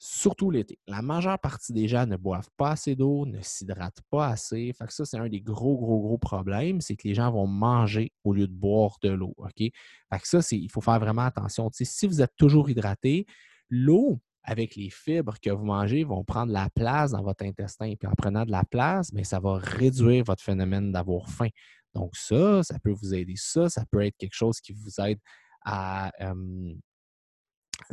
Surtout 0.00 0.50
l'été. 0.50 0.78
La 0.86 1.02
majeure 1.02 1.38
partie 1.40 1.72
des 1.72 1.88
gens 1.88 2.06
ne 2.06 2.16
boivent 2.16 2.50
pas 2.56 2.70
assez 2.70 2.94
d'eau, 2.94 3.26
ne 3.26 3.40
s'hydratent 3.42 4.02
pas 4.10 4.28
assez. 4.28 4.72
Fait 4.72 4.88
ça, 4.90 5.04
c'est 5.04 5.18
un 5.18 5.28
des 5.28 5.40
gros, 5.40 5.76
gros, 5.76 6.00
gros 6.00 6.18
problèmes, 6.18 6.80
c'est 6.80 6.94
que 6.94 7.08
les 7.08 7.14
gens 7.14 7.32
vont 7.32 7.48
manger 7.48 8.12
au 8.22 8.32
lieu 8.32 8.46
de 8.46 8.52
boire 8.52 8.98
de 9.02 9.10
l'eau. 9.10 9.34
OK? 9.38 9.56
Fait 9.56 9.72
que 10.20 10.28
ça, 10.28 10.38
il 10.52 10.70
faut 10.70 10.80
faire 10.80 11.00
vraiment 11.00 11.22
attention. 11.22 11.68
si 11.72 12.06
vous 12.06 12.22
êtes 12.22 12.34
toujours 12.36 12.70
hydraté, 12.70 13.26
l'eau, 13.70 14.20
avec 14.44 14.76
les 14.76 14.88
fibres 14.88 15.34
que 15.42 15.50
vous 15.50 15.64
mangez, 15.64 16.04
vont 16.04 16.24
prendre 16.24 16.52
la 16.52 16.70
place 16.70 17.10
dans 17.10 17.22
votre 17.22 17.44
intestin. 17.44 17.94
Puis 17.98 18.08
en 18.08 18.14
prenant 18.14 18.46
de 18.46 18.50
la 18.50 18.64
place, 18.64 19.12
mais 19.12 19.24
ça 19.24 19.40
va 19.40 19.58
réduire 19.58 20.24
votre 20.24 20.42
phénomène 20.42 20.92
d'avoir 20.92 21.28
faim. 21.28 21.48
Donc, 21.94 22.16
ça, 22.16 22.62
ça 22.62 22.78
peut 22.78 22.92
vous 22.92 23.14
aider. 23.14 23.34
Ça, 23.36 23.68
ça 23.68 23.84
peut 23.90 24.00
être 24.02 24.16
quelque 24.16 24.34
chose 24.34 24.60
qui 24.60 24.72
vous 24.72 25.00
aide 25.00 25.18
à, 25.64 26.12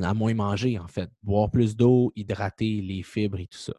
à 0.02 0.14
moins 0.14 0.34
manger, 0.34 0.80
en 0.80 0.88
fait. 0.88 1.10
Boire 1.24 1.50
plus 1.50 1.76
d'eau, 1.76 2.12
hydrater 2.16 2.82
les 2.82 3.04
fibres 3.04 3.40
et 3.40 3.48
tout 3.48 3.58
ça. 3.58 3.74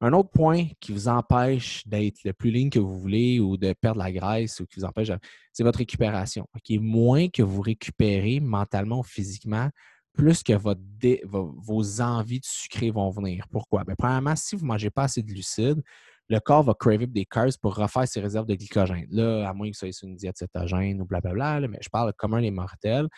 Un 0.00 0.12
autre 0.12 0.30
point 0.30 0.66
qui 0.78 0.92
vous 0.92 1.08
empêche 1.08 1.84
d'être 1.86 2.22
le 2.24 2.32
plus 2.32 2.52
ligne 2.52 2.70
que 2.70 2.78
vous 2.78 2.96
voulez 2.96 3.40
ou 3.40 3.56
de 3.56 3.72
perdre 3.72 3.98
la 3.98 4.12
graisse 4.12 4.60
ou 4.60 4.66
qui 4.66 4.78
vous 4.78 4.84
empêche, 4.84 5.10
c'est 5.52 5.64
votre 5.64 5.78
récupération. 5.78 6.46
Moins 6.70 7.28
que 7.28 7.42
vous 7.42 7.60
récupérez 7.60 8.38
mentalement 8.38 9.00
ou 9.00 9.02
physiquement, 9.02 9.70
plus 10.12 10.44
que 10.44 10.52
vos 10.54 12.00
envies 12.00 12.40
de 12.40 12.44
sucrer 12.44 12.90
vont 12.90 13.10
venir. 13.10 13.46
Pourquoi? 13.50 13.82
Bien, 13.84 13.96
premièrement, 13.98 14.36
si 14.36 14.54
vous 14.54 14.62
ne 14.62 14.68
mangez 14.68 14.90
pas 14.90 15.04
assez 15.04 15.22
de 15.22 15.26
glucides, 15.26 15.82
le 16.28 16.38
corps 16.40 16.62
va 16.62 16.74
craver 16.74 17.06
des 17.06 17.24
carbs 17.24 17.56
pour 17.60 17.74
refaire 17.74 18.06
ses 18.06 18.20
réserves 18.20 18.46
de 18.46 18.54
glycogène. 18.54 19.06
Là, 19.10 19.48
à 19.48 19.52
moins 19.54 19.70
que 19.70 19.76
soyez 19.76 19.92
sur 19.92 20.06
une 20.06 20.16
diète 20.16 20.36
cétogène 20.36 21.00
ou 21.00 21.06
blablabla, 21.06 21.66
mais 21.66 21.78
je 21.80 21.88
parle 21.88 22.12
commun 22.12 22.40
des 22.40 22.50
mortels. 22.50 23.08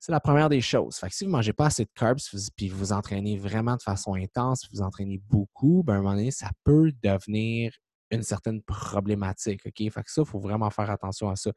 C'est 0.00 0.12
la 0.12 0.20
première 0.20 0.48
des 0.48 0.62
choses. 0.62 0.96
Fait 0.96 1.10
que 1.10 1.14
si 1.14 1.24
vous 1.24 1.30
ne 1.30 1.36
mangez 1.36 1.52
pas 1.52 1.66
assez 1.66 1.84
de 1.84 1.90
carbs 1.94 2.18
puis 2.56 2.68
vous 2.68 2.78
vous 2.78 2.92
entraînez 2.92 3.36
vraiment 3.36 3.76
de 3.76 3.82
façon 3.82 4.14
intense, 4.14 4.66
vous 4.72 4.80
entraînez 4.80 5.20
beaucoup, 5.28 5.82
ben 5.84 5.94
à 5.94 5.96
un 5.98 6.00
moment 6.00 6.14
donné, 6.14 6.30
ça 6.30 6.50
peut 6.64 6.90
devenir 7.02 7.72
une 8.10 8.22
certaine 8.22 8.62
problématique. 8.62 9.62
Fait 9.62 9.72
que 9.72 9.90
ça, 10.06 10.22
il 10.22 10.26
faut 10.26 10.40
vraiment 10.40 10.70
faire 10.70 10.90
attention 10.90 11.28
à 11.28 11.36
ça. 11.36 11.52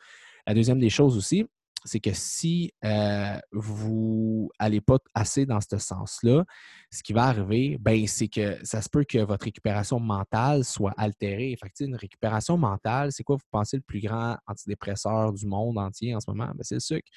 La 0.45 0.53
deuxième 0.53 0.79
des 0.79 0.89
choses 0.89 1.15
aussi, 1.15 1.47
c'est 1.85 1.99
que 1.99 2.13
si 2.13 2.73
euh, 2.83 3.37
vous 3.51 4.49
n'allez 4.59 4.81
pas 4.81 4.97
assez 5.13 5.45
dans 5.45 5.59
ce 5.61 5.77
sens-là, 5.77 6.45
ce 6.91 7.03
qui 7.03 7.13
va 7.13 7.23
arriver, 7.23 7.77
ben, 7.79 8.05
c'est 8.07 8.27
que 8.27 8.57
ça 8.63 8.81
se 8.81 8.89
peut 8.89 9.03
que 9.03 9.19
votre 9.19 9.45
récupération 9.45 9.99
mentale 9.99 10.63
soit 10.63 10.93
altérée. 10.97 11.57
Fait 11.61 11.85
une 11.85 11.95
récupération 11.95 12.57
mentale, 12.57 13.11
c'est 13.11 13.23
quoi? 13.23 13.37
Vous 13.37 13.47
pensez 13.51 13.77
le 13.77 13.83
plus 13.83 14.01
grand 14.01 14.37
antidépresseur 14.47 15.33
du 15.33 15.45
monde 15.45 15.77
entier 15.77 16.15
en 16.15 16.19
ce 16.19 16.29
moment? 16.29 16.47
Ben, 16.47 16.61
c'est 16.61 16.75
le 16.75 16.81
sucre. 16.81 17.09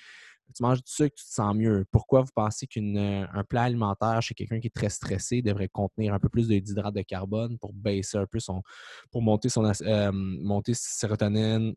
Tu 0.55 0.63
manges 0.63 0.83
du 0.83 0.91
sucre, 0.91 1.15
tu 1.17 1.25
te 1.25 1.31
sens 1.31 1.55
mieux. 1.55 1.85
Pourquoi 1.91 2.23
vous 2.23 2.31
pensez 2.35 2.67
qu'un 2.67 3.45
plat 3.49 3.65
alimentaire 3.65 4.23
chez 4.23 4.35
quelqu'un 4.35 4.61
qui 4.61 4.69
est 4.69 4.75
très 4.75 4.89
stressé 4.89 5.43
devrait 5.43 5.69
contenir 5.69 6.15
un 6.15 6.19
peu 6.19 6.29
plus 6.29 6.49
d'hydrate 6.49 6.95
de 6.95 7.03
carbone 7.03 7.59
pour 7.59 7.73
baisser 7.73 8.19
un 8.19 8.27
peu 8.27 8.39
son. 8.39 8.63
pour 9.11 9.23
monter 9.23 9.49
son 9.49 9.65
euh, 9.65 10.11
monter 10.13 10.73
sérotonine, 10.75 11.75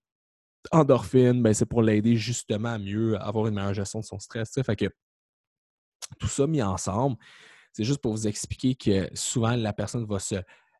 endorphine, 0.71 1.41
ben, 1.41 1.53
c'est 1.53 1.65
pour 1.65 1.81
l'aider 1.81 2.15
justement 2.15 2.69
à 2.69 2.77
mieux 2.77 3.19
avoir 3.21 3.47
une 3.47 3.55
meilleure 3.55 3.73
gestion 3.73 3.99
de 3.99 4.05
son 4.05 4.19
stress. 4.19 4.51
Que 4.53 4.89
tout 6.19 6.27
ça 6.27 6.47
mis 6.47 6.61
ensemble, 6.61 7.17
c'est 7.73 7.83
juste 7.83 8.01
pour 8.01 8.13
vous 8.13 8.27
expliquer 8.27 8.75
que 8.75 9.09
souvent 9.13 9.55
la 9.55 9.73
personne 9.73 10.05
va 10.05 10.19
se 10.19 10.35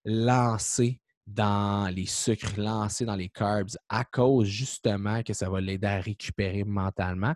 lancer 0.06 1.02
dans 1.28 1.94
les 1.94 2.08
sucres, 2.08 2.58
lancer 2.58 3.06
dans 3.06 3.16
les 3.16 3.30
carbs 3.30 3.70
à 3.88 4.04
cause 4.04 4.48
justement 4.48 5.22
que 5.22 5.34
ça 5.34 5.50
va 5.50 5.62
l'aider 5.62 5.88
à 5.88 6.00
récupérer 6.00 6.64
mentalement. 6.64 7.36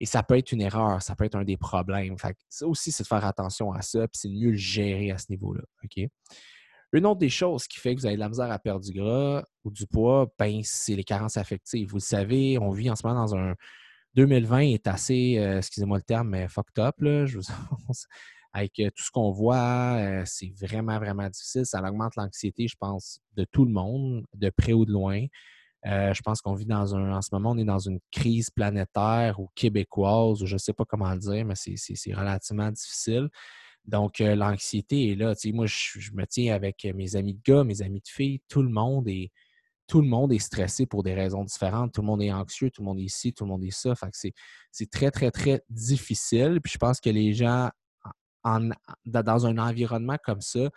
Et 0.00 0.06
ça 0.06 0.22
peut 0.22 0.38
être 0.38 0.52
une 0.52 0.60
erreur, 0.60 1.02
ça 1.02 1.16
peut 1.16 1.24
être 1.24 1.34
un 1.34 1.44
des 1.44 1.56
problèmes. 1.56 2.16
Fait 2.18 2.36
ça 2.48 2.66
aussi, 2.66 2.92
c'est 2.92 3.02
de 3.02 3.08
faire 3.08 3.24
attention 3.24 3.72
à 3.72 3.82
ça, 3.82 4.06
puis 4.06 4.18
c'est 4.18 4.28
de 4.28 4.34
mieux 4.34 4.50
le 4.50 4.56
gérer 4.56 5.10
à 5.10 5.18
ce 5.18 5.26
niveau-là. 5.30 5.62
Une 6.92 7.04
autre 7.04 7.18
des 7.18 7.28
choses 7.28 7.66
qui 7.66 7.78
fait 7.78 7.94
que 7.94 8.00
vous 8.00 8.06
avez 8.06 8.14
de 8.14 8.20
la 8.20 8.28
misère 8.28 8.50
à 8.50 8.58
perdre 8.58 8.84
du 8.84 8.92
gras 8.92 9.44
ou 9.64 9.70
du 9.70 9.86
poids, 9.86 10.32
ben, 10.38 10.60
c'est 10.62 10.94
les 10.94 11.04
carences 11.04 11.36
affectives. 11.36 11.88
Vous 11.88 11.96
le 11.96 12.00
savez, 12.02 12.58
on 12.58 12.70
vit 12.70 12.90
en 12.90 12.96
ce 12.96 13.06
moment 13.06 13.20
dans 13.20 13.36
un 13.36 13.54
2020 14.14 14.60
est 14.60 14.86
assez, 14.86 15.38
euh, 15.38 15.58
excusez-moi 15.58 15.98
le 15.98 16.02
terme, 16.02 16.30
mais 16.30 16.48
fucked 16.48 16.78
up. 16.78 16.96
Là, 17.00 17.26
je 17.26 17.38
vous 17.38 17.44
avec 18.52 18.78
euh, 18.80 18.90
tout 18.96 19.04
ce 19.04 19.10
qu'on 19.10 19.30
voit, 19.30 19.96
euh, 19.98 20.22
c'est 20.24 20.52
vraiment, 20.60 20.98
vraiment 20.98 21.28
difficile. 21.28 21.66
Ça 21.66 21.80
augmente 21.82 22.16
l'anxiété, 22.16 22.66
je 22.66 22.76
pense, 22.78 23.20
de 23.36 23.44
tout 23.44 23.64
le 23.64 23.70
monde, 23.70 24.24
de 24.34 24.50
près 24.50 24.72
ou 24.72 24.84
de 24.84 24.92
loin. 24.92 25.24
Je 25.84 26.20
pense 26.22 26.40
qu'on 26.40 26.54
vit 26.54 26.66
dans 26.66 26.94
un, 26.94 27.14
en 27.14 27.22
ce 27.22 27.28
moment, 27.32 27.52
on 27.52 27.58
est 27.58 27.64
dans 27.64 27.78
une 27.78 28.00
crise 28.10 28.50
planétaire 28.50 29.38
ou 29.40 29.48
québécoise, 29.54 30.42
ou 30.42 30.46
je 30.46 30.54
ne 30.54 30.58
sais 30.58 30.72
pas 30.72 30.84
comment 30.84 31.12
le 31.12 31.18
dire, 31.18 31.44
mais 31.44 31.54
c'est 31.54 32.14
relativement 32.14 32.70
difficile. 32.70 33.28
Donc, 33.88 34.20
euh, 34.20 34.36
l'anxiété 34.36 35.12
est 35.12 35.14
là. 35.14 35.34
moi, 35.54 35.66
je, 35.66 36.12
me 36.12 36.26
tiens 36.26 36.54
avec 36.54 36.86
mes 36.94 37.16
amis 37.16 37.34
de 37.34 37.40
gars, 37.42 37.64
mes 37.64 37.80
amis 37.80 38.00
de 38.00 38.08
filles, 38.08 38.40
tout 38.48 38.62
le 38.62 38.68
monde 38.68 39.08
est. 39.08 39.32
Tout 39.86 40.02
le 40.02 40.06
monde 40.06 40.34
est 40.34 40.38
stressé 40.38 40.84
pour 40.84 41.02
des 41.02 41.14
raisons 41.14 41.44
différentes. 41.44 41.94
Tout 41.94 42.02
le 42.02 42.08
monde 42.08 42.20
est 42.20 42.30
anxieux, 42.30 42.70
tout 42.70 42.82
le 42.82 42.84
monde 42.84 42.98
est 42.98 43.04
ici, 43.04 43.32
tout 43.32 43.44
le 43.44 43.48
monde 43.48 43.64
est 43.64 43.70
ça. 43.70 43.94
C'est 44.70 44.90
très, 44.90 45.10
très, 45.10 45.30
très 45.30 45.62
difficile. 45.70 46.60
Puis 46.62 46.74
je 46.74 46.78
pense 46.78 47.00
que 47.00 47.08
les 47.08 47.32
gens, 47.32 47.70
en, 48.44 48.68
dans 49.06 49.46
un 49.46 49.56
environnement 49.56 50.18
comme 50.22 50.42
ça, 50.42 50.68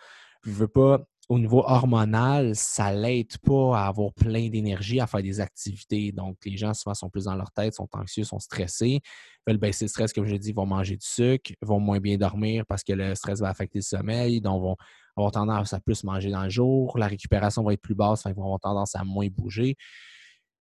je 0.46 0.50
veux 0.50 0.66
pas 0.66 1.04
au 1.28 1.38
niveau 1.38 1.62
hormonal, 1.64 2.54
ça 2.56 2.92
l'aide 2.92 3.38
pas 3.38 3.78
à 3.78 3.86
avoir 3.86 4.12
plein 4.12 4.48
d'énergie, 4.48 5.00
à 5.00 5.06
faire 5.06 5.22
des 5.22 5.40
activités. 5.40 6.12
Donc, 6.12 6.36
les 6.44 6.56
gens 6.56 6.74
souvent 6.74 6.94
sont 6.94 7.08
plus 7.08 7.24
dans 7.24 7.36
leur 7.36 7.50
tête, 7.52 7.74
sont 7.74 7.88
anxieux, 7.92 8.24
sont 8.24 8.40
stressés, 8.40 9.00
veulent 9.46 9.58
baisser 9.58 9.84
le 9.84 9.88
stress, 9.88 10.12
comme 10.12 10.26
je 10.26 10.36
dis, 10.36 10.52
vont 10.52 10.66
manger 10.66 10.96
du 10.96 11.06
sucre, 11.06 11.52
vont 11.62 11.80
moins 11.80 12.00
bien 12.00 12.16
dormir 12.16 12.64
parce 12.66 12.82
que 12.82 12.92
le 12.92 13.14
stress 13.14 13.40
va 13.40 13.48
affecter 13.48 13.78
le 13.78 13.84
sommeil, 13.84 14.40
donc 14.40 14.62
vont 14.62 14.76
avoir 15.16 15.32
tendance 15.32 15.72
à 15.72 15.80
plus 15.80 16.04
manger 16.04 16.30
dans 16.30 16.44
le 16.44 16.50
jour, 16.50 16.98
la 16.98 17.06
récupération 17.06 17.62
va 17.62 17.74
être 17.74 17.82
plus 17.82 17.94
basse, 17.94 18.24
ils 18.26 18.34
vont 18.34 18.44
avoir 18.44 18.60
tendance 18.60 18.94
à 18.94 19.04
moins 19.04 19.28
bouger. 19.28 19.76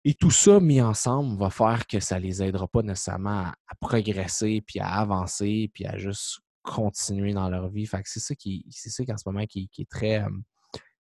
Et 0.05 0.13
tout 0.13 0.31
ça 0.31 0.59
mis 0.59 0.81
ensemble 0.81 1.38
va 1.38 1.49
faire 1.49 1.85
que 1.85 1.99
ça 1.99 2.19
ne 2.19 2.23
les 2.23 2.41
aidera 2.41 2.67
pas 2.67 2.81
nécessairement 2.81 3.47
à, 3.47 3.75
progresser, 3.79 4.62
puis 4.65 4.79
à 4.79 4.88
avancer, 4.88 5.69
puis 5.73 5.85
à 5.85 5.97
juste 5.97 6.39
continuer 6.69 7.34
dans 7.34 7.49
leur 7.49 7.69
vie. 7.69 7.86
Fait 7.86 8.01
c'est 8.05 8.19
ça 8.19 8.36
qui, 8.36 8.65
c'est 8.69 8.89
ça 8.89 9.03
qu'en 9.05 9.17
ce 9.17 9.27
moment 9.27 9.45
qui, 9.45 9.69
est 9.77 9.89
très, 9.89 10.23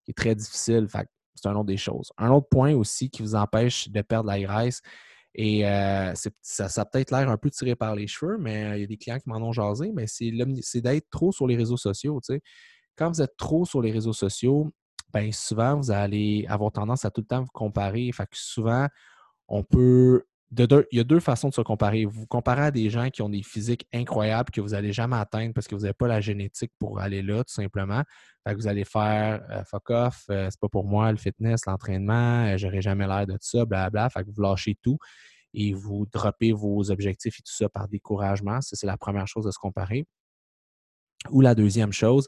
qui 0.03 0.11
est 0.11 0.17
très 0.17 0.35
difficile. 0.35 0.87
Fait 0.89 1.07
c'est 1.35 1.47
un 1.47 1.55
autre 1.55 1.65
des 1.65 1.77
choses. 1.77 2.11
Un 2.17 2.31
autre 2.31 2.47
point 2.49 2.73
aussi 2.73 3.09
qui 3.09 3.21
vous 3.21 3.35
empêche 3.35 3.89
de 3.89 4.01
perdre 4.01 4.27
la 4.27 4.41
graisse, 4.41 4.81
et 5.35 5.61
ça, 5.61 6.67
ça 6.69 6.81
a 6.81 6.85
peut-être 6.85 7.11
l'air 7.11 7.29
un 7.29 7.37
peu 7.37 7.49
tiré 7.49 7.75
par 7.75 7.95
les 7.95 8.07
cheveux, 8.07 8.37
mais 8.39 8.77
il 8.77 8.81
y 8.81 8.83
a 8.83 8.87
des 8.87 8.97
clients 8.97 9.19
qui 9.19 9.29
m'en 9.29 9.37
ont 9.37 9.51
jasé, 9.51 9.91
mais 9.93 10.05
c'est, 10.07 10.31
d'être 10.81 11.09
trop 11.09 11.31
sur 11.31 11.47
les 11.47 11.55
réseaux 11.55 11.77
sociaux. 11.77 12.19
Quand 12.97 13.09
vous 13.09 13.21
êtes 13.21 13.37
trop 13.37 13.65
sur 13.65 13.81
les 13.81 13.91
réseaux 13.91 14.13
sociaux, 14.13 14.71
ben 15.13 15.31
souvent, 15.31 15.77
vous 15.77 15.91
allez 15.91 16.45
avoir 16.49 16.71
tendance 16.71 17.05
à 17.05 17.11
tout 17.11 17.21
le 17.21 17.27
temps 17.27 17.41
vous 17.41 17.51
comparer. 17.53 18.11
Fait 18.11 18.25
que 18.25 18.37
souvent, 18.37 18.87
on 19.47 19.63
peut 19.63 20.23
il 20.57 20.85
y 20.91 20.99
a 20.99 21.03
deux 21.03 21.19
façons 21.19 21.49
de 21.49 21.53
se 21.53 21.61
comparer. 21.61 22.05
Vous, 22.05 22.21
vous 22.21 22.27
comparez 22.27 22.63
à 22.63 22.71
des 22.71 22.89
gens 22.89 23.09
qui 23.09 23.21
ont 23.21 23.29
des 23.29 23.43
physiques 23.43 23.87
incroyables 23.93 24.49
que 24.51 24.61
vous 24.61 24.69
n'allez 24.69 24.91
jamais 24.93 25.15
atteindre 25.15 25.53
parce 25.53 25.67
que 25.67 25.75
vous 25.75 25.81
n'avez 25.81 25.93
pas 25.93 26.07
la 26.07 26.21
génétique 26.21 26.71
pour 26.79 26.99
aller 26.99 27.21
là, 27.21 27.43
tout 27.43 27.53
simplement. 27.53 28.03
Fait 28.47 28.53
que 28.53 28.59
vous 28.59 28.67
allez 28.67 28.85
faire 28.85 29.41
euh, 29.51 29.63
fuck 29.65 29.89
off, 29.89 30.23
euh, 30.31 30.47
c'est 30.49 30.59
pas 30.59 30.69
pour 30.69 30.85
moi, 30.85 31.11
le 31.11 31.17
fitness, 31.17 31.65
l'entraînement, 31.67 32.45
euh, 32.47 32.57
j'aurai 32.57 32.81
jamais 32.81 33.05
l'air 33.05 33.27
de 33.27 33.33
tout 33.33 33.39
ça, 33.41 33.65
blablabla. 33.65 34.09
Fait 34.09 34.23
que 34.23 34.29
vous 34.31 34.41
lâchez 34.41 34.75
tout 34.81 34.97
et 35.53 35.73
vous 35.73 36.07
droppez 36.11 36.51
vos 36.51 36.89
objectifs 36.91 37.39
et 37.39 37.43
tout 37.43 37.53
ça 37.53 37.69
par 37.69 37.87
découragement. 37.87 38.61
Ça, 38.61 38.75
c'est 38.75 38.87
la 38.87 38.97
première 38.97 39.27
chose 39.27 39.47
à 39.47 39.51
se 39.51 39.59
comparer. 39.59 40.05
Ou 41.31 41.41
la 41.41 41.55
deuxième 41.55 41.91
chose, 41.91 42.27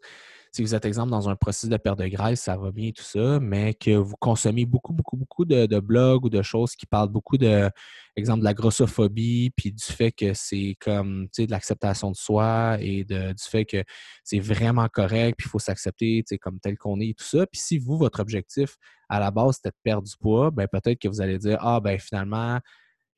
si 0.54 0.62
vous 0.62 0.75
êtes, 0.75 0.84
exemple, 0.84 1.12
dans 1.12 1.30
un 1.30 1.38
processus 1.38 1.69
de 1.69 1.77
perte 1.77 1.99
de 1.99 2.08
graisse, 2.08 2.41
ça 2.41 2.58
va 2.58 2.71
bien 2.71 2.91
tout 2.91 3.04
ça, 3.04 3.39
mais 3.39 3.73
que 3.73 3.91
vous 3.91 4.17
consommez 4.19 4.65
beaucoup, 4.65 4.91
beaucoup, 4.91 5.15
beaucoup 5.15 5.45
de, 5.45 5.80
blogs 5.80 6.25
ou 6.25 6.30
de 6.30 6.41
choses 6.41 6.75
qui 6.75 6.86
parlent 6.86 7.10
beaucoup 7.10 7.38
de, 7.38 7.69
exemple, 8.17 8.39
de 8.39 8.43
la 8.43 8.54
grossophobie, 8.54 9.51
puis 9.56 9.71
du 9.71 9.84
fait 9.84 10.12
que 10.12 10.34
c'est 10.34 10.75
comme, 10.82 11.27
tu 11.27 11.43
sais, 11.43 11.45
de 11.45 11.51
l'acceptation 11.51 12.12
de 12.12 12.17
soi 12.17 12.75
et 12.82 13.06
du 13.06 13.34
fait 13.39 13.63
que 13.63 13.82
c'est 14.25 14.39
vraiment 14.39 14.89
correct, 14.89 15.36
puis 15.38 15.47
il 15.47 15.49
faut 15.49 15.60
s'accepter, 15.60 16.21
tu 16.27 16.36
sais, 16.36 16.38
comme 16.38 16.60
tel 16.60 16.77
qu'on 16.77 16.99
est 16.99 17.10
et 17.10 17.13
tout 17.13 17.23
ça. 17.23 17.45
Puis 17.47 17.62
si 17.62 17.77
vous, 17.77 17.97
votre 17.97 18.19
objectif 18.19 18.75
à 19.08 19.21
la 19.21 19.32
base, 19.32 19.56
c'était 19.56 19.69
de 19.69 19.82
perdre 19.84 20.08
du 20.08 20.17
poids, 20.19 20.51
ben 20.51 20.67
peut-être 20.67 20.99
que 20.99 21.08
vous 21.08 21.21
allez 21.21 21.38
dire, 21.38 21.60
ah, 21.62 21.80
ben 21.80 21.97
finalement, 21.97 22.60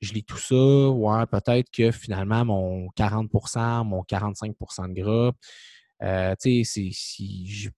je 0.02 0.14
lis 0.14 0.24
tout 0.24 0.38
ça, 0.38 0.56
ouais, 0.56 1.26
peut-être 1.28 1.70
que 1.72 1.92
finalement, 1.92 2.46
mon 2.46 2.90
40% 2.98 3.84
mon 3.86 4.04
45% 4.04 4.90
de 4.90 5.02
gras, 5.02 5.32
euh, 6.02 6.36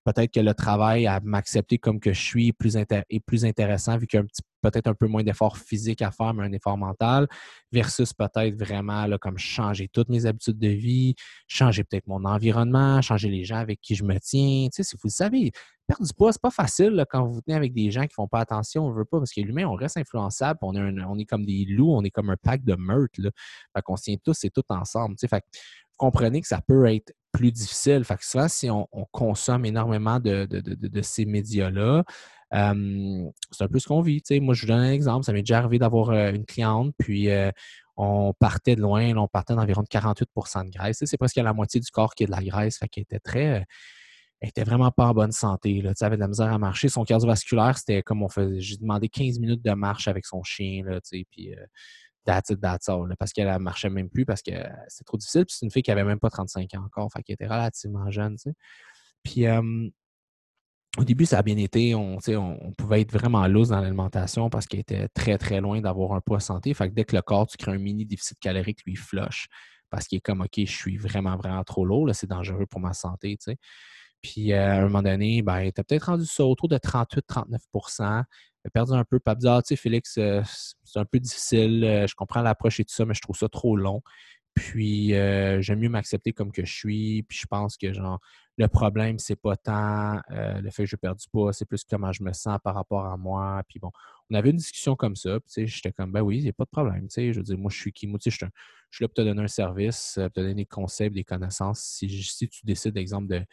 peut-être 0.03 0.31
que 0.31 0.39
le 0.39 0.53
travail 0.53 1.05
à 1.05 1.19
m'accepter 1.19 1.77
comme 1.77 1.99
que 1.99 2.13
je 2.13 2.21
suis 2.21 2.47
est 2.47 3.19
plus, 3.19 3.45
intéressant 3.45 3.97
vu 3.97 4.07
qu'il 4.07 4.17
y 4.17 4.19
a 4.19 4.23
petit 4.23 4.41
peut-être 4.71 4.87
un 4.87 4.93
peu 4.93 5.07
moins 5.07 5.23
d'effort 5.23 5.57
physique 5.57 6.01
à 6.01 6.11
faire, 6.11 6.33
mais 6.33 6.43
un 6.43 6.51
effort 6.51 6.77
mental, 6.77 7.27
versus 7.71 8.13
peut-être 8.13 8.57
vraiment 8.57 9.05
comme 9.19 9.37
changer 9.37 9.87
toutes 9.87 10.09
mes 10.09 10.25
habitudes 10.25 10.57
de 10.57 10.67
vie, 10.67 11.15
changer 11.47 11.83
peut-être 11.83 12.07
mon 12.07 12.25
environnement, 12.25 13.01
changer 13.01 13.29
les 13.29 13.43
gens 13.43 13.57
avec 13.57 13.81
qui 13.81 13.95
je 13.95 14.03
me 14.03 14.17
tiens. 14.19 14.67
Tu 14.71 14.77
sais, 14.77 14.83
si 14.83 14.95
vous 15.01 15.09
savez, 15.09 15.51
perdre 15.87 16.05
du 16.05 16.13
poids, 16.13 16.31
c'est 16.31 16.41
pas 16.41 16.51
facile 16.51 17.05
quand 17.09 17.25
vous 17.25 17.33
vous 17.33 17.41
tenez 17.41 17.55
avec 17.55 17.73
des 17.73 17.91
gens 17.91 18.07
qui 18.07 18.13
font 18.13 18.27
pas 18.27 18.39
attention, 18.39 18.85
on 18.85 18.91
veut 18.91 19.05
pas, 19.05 19.19
parce 19.19 19.31
que 19.31 19.41
l'humain, 19.41 19.65
on 19.65 19.75
reste 19.75 19.97
influençable, 19.97 20.59
on 20.61 20.75
est, 20.75 21.03
on 21.03 21.17
est 21.17 21.25
comme 21.25 21.45
des 21.45 21.65
loups, 21.65 21.93
on 21.93 22.03
est 22.03 22.11
comme 22.11 22.29
un 22.29 22.37
pack 22.37 22.63
de 22.63 22.75
meurtres. 22.75 23.19
Là. 23.21 23.29
Fait 23.75 23.81
qu'on 23.81 23.95
se 23.95 24.03
tient 24.03 24.15
tous 24.23 24.43
et 24.43 24.49
tout 24.49 24.63
ensemble. 24.69 25.15
Tu 25.15 25.21
sais, 25.21 25.27
fait 25.27 25.43
vous 25.97 25.97
comprenez 25.97 26.41
que 26.41 26.47
ça 26.47 26.59
peut 26.61 26.85
être 26.87 27.13
plus 27.31 27.51
difficile. 27.53 28.03
Fait 28.03 28.17
que 28.17 28.25
souvent, 28.25 28.49
si 28.49 28.69
on, 28.69 28.87
consomme 29.11 29.65
énormément 29.65 30.19
de 30.19 31.01
ces 31.01 31.25
médias-là, 31.25 32.03
c'est 32.51 33.63
un 33.63 33.67
peu 33.71 33.79
ce 33.79 33.87
qu'on 33.87 34.01
vit. 34.01 34.21
Moi, 34.41 34.53
je 34.53 34.61
vous 34.61 34.67
donne 34.67 34.79
un 34.79 34.91
exemple. 34.91 35.25
Ça 35.25 35.33
m'est 35.33 35.41
déjà 35.41 35.59
arrivé 35.59 35.79
d'avoir 35.79 36.11
une 36.11 36.45
cliente, 36.45 36.93
puis 36.97 37.29
on 37.97 38.33
partait 38.33 38.75
de 38.75 38.81
loin, 38.81 39.15
on 39.15 39.27
partait 39.27 39.55
d'environ 39.55 39.83
48% 39.83 40.65
de 40.65 40.69
graisse. 40.69 41.01
C'est 41.05 41.17
presque 41.17 41.37
la 41.37 41.53
moitié 41.53 41.79
du 41.79 41.89
corps 41.91 42.13
qui 42.13 42.23
est 42.23 42.27
de 42.27 42.31
la 42.31 42.43
graisse. 42.43 42.77
Fait 42.77 42.87
qu'elle 42.87 43.03
était 43.03 43.19
très. 43.19 43.65
Elle 44.41 44.49
était 44.49 44.65
vraiment 44.65 44.91
pas 44.91 45.07
en 45.07 45.13
bonne 45.13 45.31
santé. 45.31 45.81
Là. 45.81 45.93
Elle 45.99 46.05
avait 46.05 46.17
de 46.17 46.21
la 46.21 46.27
misère 46.27 46.51
à 46.51 46.57
marcher. 46.57 46.89
Son 46.89 47.05
cardiovasculaire, 47.05 47.77
c'était 47.77 48.03
comme 48.03 48.21
on 48.21 48.27
faisait. 48.27 48.59
J'ai 48.59 48.75
demandé 48.77 49.07
15 49.07 49.39
minutes 49.39 49.63
de 49.63 49.71
marche 49.71 50.09
avec 50.09 50.25
son 50.25 50.43
chien. 50.43 50.83
Puis 51.31 51.55
that's 52.25 52.49
it, 52.49 52.59
that's 52.59 52.89
all, 52.89 53.07
parce 53.17 53.31
qu'elle 53.31 53.47
ne 53.47 53.57
marchait 53.59 53.89
même 53.89 54.09
plus 54.09 54.25
parce 54.25 54.41
que 54.41 54.51
c'est 54.89 55.05
trop 55.05 55.15
difficile. 55.17 55.45
Puis 55.45 55.55
c'est 55.57 55.65
une 55.65 55.71
fille 55.71 55.83
qui 55.83 55.91
avait 55.91 56.03
même 56.03 56.19
pas 56.19 56.29
35 56.29 56.73
ans 56.73 56.83
encore. 56.83 57.09
Fait 57.13 57.23
était 57.27 57.47
relativement 57.47 58.11
jeune. 58.11 58.35
Puis 59.23 59.45
au 60.97 61.03
début, 61.03 61.25
ça 61.25 61.39
a 61.39 61.41
bien 61.41 61.57
été. 61.57 61.93
On, 61.95 62.19
pouvait 62.77 63.01
être 63.01 63.11
vraiment 63.11 63.47
loose 63.47 63.69
dans 63.69 63.81
l'alimentation 63.81 64.49
parce 64.49 64.65
qu'il 64.65 64.79
était 64.79 65.07
très, 65.09 65.37
très 65.37 65.61
loin 65.61 65.81
d'avoir 65.81 66.13
un 66.13 66.21
poids 66.21 66.39
santé. 66.39 66.73
Fait 66.73 66.89
que 66.89 66.93
dès 66.93 67.03
que 67.03 67.15
le 67.15 67.21
corps, 67.21 67.47
tu 67.47 67.57
crées 67.57 67.73
un 67.73 67.77
mini 67.77 68.05
déficit 68.05 68.39
calorique, 68.39 68.79
lui, 68.85 68.95
flush 68.95 69.47
parce 69.89 70.07
qu'il 70.07 70.17
est 70.17 70.21
comme, 70.21 70.41
OK, 70.41 70.53
je 70.57 70.65
suis 70.65 70.97
vraiment, 70.97 71.37
vraiment 71.37 71.63
trop 71.63 71.85
lourd. 71.85 72.09
C'est 72.13 72.27
dangereux 72.27 72.65
pour 72.65 72.81
ma 72.81 72.93
santé. 72.93 73.37
Puis 74.21 74.53
euh, 74.53 74.71
à 74.71 74.75
un 74.79 74.81
moment 74.83 75.01
donné, 75.01 75.41
ben, 75.41 75.61
il 75.61 75.67
était 75.67 75.83
peut-être 75.83 76.07
rendu 76.07 76.25
ça 76.25 76.43
autour 76.45 76.67
de 76.67 76.77
38-39 76.77 77.59
Il 77.99 78.67
a 78.67 78.69
perdu 78.73 78.93
un 78.93 79.03
peu. 79.03 79.19
Puis 79.19 79.35
ah, 79.47 79.61
tu 79.61 79.67
sais, 79.67 79.75
Félix, 79.75 80.17
euh, 80.17 80.41
c'est 80.83 80.99
un 80.99 81.05
peu 81.05 81.19
difficile. 81.19 81.83
Euh, 81.83 82.07
je 82.07 82.15
comprends 82.15 82.41
l'approche 82.41 82.79
et 82.79 82.85
tout 82.85 82.93
ça, 82.93 83.05
mais 83.05 83.13
je 83.13 83.21
trouve 83.21 83.37
ça 83.37 83.47
trop 83.47 83.77
long. 83.77 84.01
Puis 84.55 85.09
j'aime 85.09 85.79
mieux 85.79 85.89
m'accepter 85.89 86.33
comme 86.33 86.51
que 86.51 86.65
je 86.65 86.73
suis. 86.73 87.23
Puis 87.23 87.37
je 87.37 87.45
pense 87.45 87.77
que 87.77 87.93
genre 87.93 88.19
le 88.57 88.67
problème, 88.67 89.19
c'est 89.19 89.35
pas 89.35 89.57
tant 89.57 90.21
euh, 90.31 90.61
le 90.61 90.69
fait 90.69 90.83
que 90.83 90.89
je 90.89 90.95
perds 90.95 91.15
du 91.15 91.27
poids, 91.27 91.51
c'est 91.51 91.65
plus 91.65 91.83
comment 91.83 92.11
je 92.13 92.23
me 92.23 92.31
sens 92.31 92.57
par 92.63 92.75
rapport 92.75 93.05
à 93.05 93.17
moi. 93.17 93.61
Puis 93.67 93.79
bon, 93.79 93.91
on 94.29 94.35
avait 94.35 94.51
une 94.51 94.57
discussion 94.57 94.95
comme 94.95 95.15
ça. 95.15 95.39
Puis 95.41 95.67
j'étais 95.67 95.91
comme, 95.91 96.11
ben 96.11 96.21
oui, 96.21 96.37
il 96.37 96.43
n'y 96.43 96.49
a 96.49 96.53
pas 96.53 96.63
de 96.63 96.69
problème. 96.69 97.07
Je 97.13 97.33
veux 97.33 97.43
dire, 97.43 97.57
moi, 97.57 97.69
je 97.69 97.77
suis 97.77 97.91
qui? 97.91 98.07
Moi, 98.07 98.17
je 98.23 98.29
suis, 98.29 98.45
là 99.01 99.07
pour 99.07 99.13
te 99.13 99.21
donner 99.21 99.41
un 99.41 99.47
service, 99.47 100.13
pour 100.15 100.31
te 100.31 100.39
donner 100.39 100.55
des 100.55 100.65
concepts, 100.65 101.13
des 101.13 101.25
connaissances. 101.25 101.81
Si, 101.81 102.09
si 102.23 102.47
tu 102.47 102.65
décides, 102.65 102.93
d'exemple, 102.93 103.27
de 103.27 103.43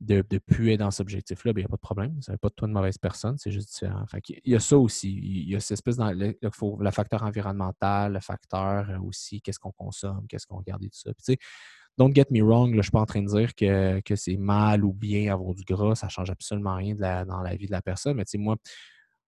de 0.00 0.22
ne 0.30 0.70
être 0.70 0.78
dans 0.78 0.90
cet 0.90 1.00
objectif-là, 1.00 1.52
ben, 1.52 1.60
il 1.60 1.64
n'y 1.64 1.66
a 1.66 1.68
pas 1.68 1.76
de 1.76 1.80
problème. 1.80 2.20
Ça 2.20 2.32
n'est 2.32 2.38
pas 2.38 2.48
de 2.48 2.54
toi 2.54 2.68
une 2.68 2.74
mauvaise 2.74 2.98
personne, 2.98 3.38
c'est 3.38 3.50
juste 3.50 3.70
différent. 3.70 4.04
il 4.28 4.52
y 4.52 4.54
a 4.54 4.60
ça 4.60 4.76
aussi. 4.76 5.12
Il 5.12 5.48
y 5.48 5.56
a 5.56 5.60
cette 5.60 5.72
espèce 5.72 5.96
dans 5.96 6.10
le, 6.12 6.38
le 6.42 6.90
facteur 6.90 7.22
environnemental, 7.22 8.12
le 8.12 8.20
facteur 8.20 8.90
euh, 8.90 8.98
aussi, 9.00 9.40
qu'est-ce 9.40 9.58
qu'on 9.58 9.72
consomme, 9.72 10.26
qu'est-ce 10.28 10.46
qu'on 10.46 10.58
regarde 10.58 10.82
et 10.82 10.90
tout 10.90 10.98
ça. 10.98 11.10
Puis, 11.14 11.38
don't 11.96 12.14
get 12.14 12.26
me 12.30 12.42
wrong, 12.42 12.72
je 12.72 12.76
ne 12.76 12.82
suis 12.82 12.90
pas 12.90 13.00
en 13.00 13.06
train 13.06 13.22
de 13.22 13.28
dire 13.28 13.54
que, 13.54 14.00
que 14.00 14.16
c'est 14.16 14.36
mal 14.36 14.84
ou 14.84 14.92
bien 14.92 15.32
avoir 15.32 15.54
du 15.54 15.64
gras, 15.64 15.94
ça 15.94 16.06
ne 16.06 16.10
change 16.10 16.30
absolument 16.30 16.76
rien 16.76 16.94
dans 16.94 17.42
la 17.42 17.56
vie 17.56 17.66
de 17.66 17.72
la 17.72 17.80
personne. 17.80 18.16
Mais 18.16 18.24
moi, 18.38 18.56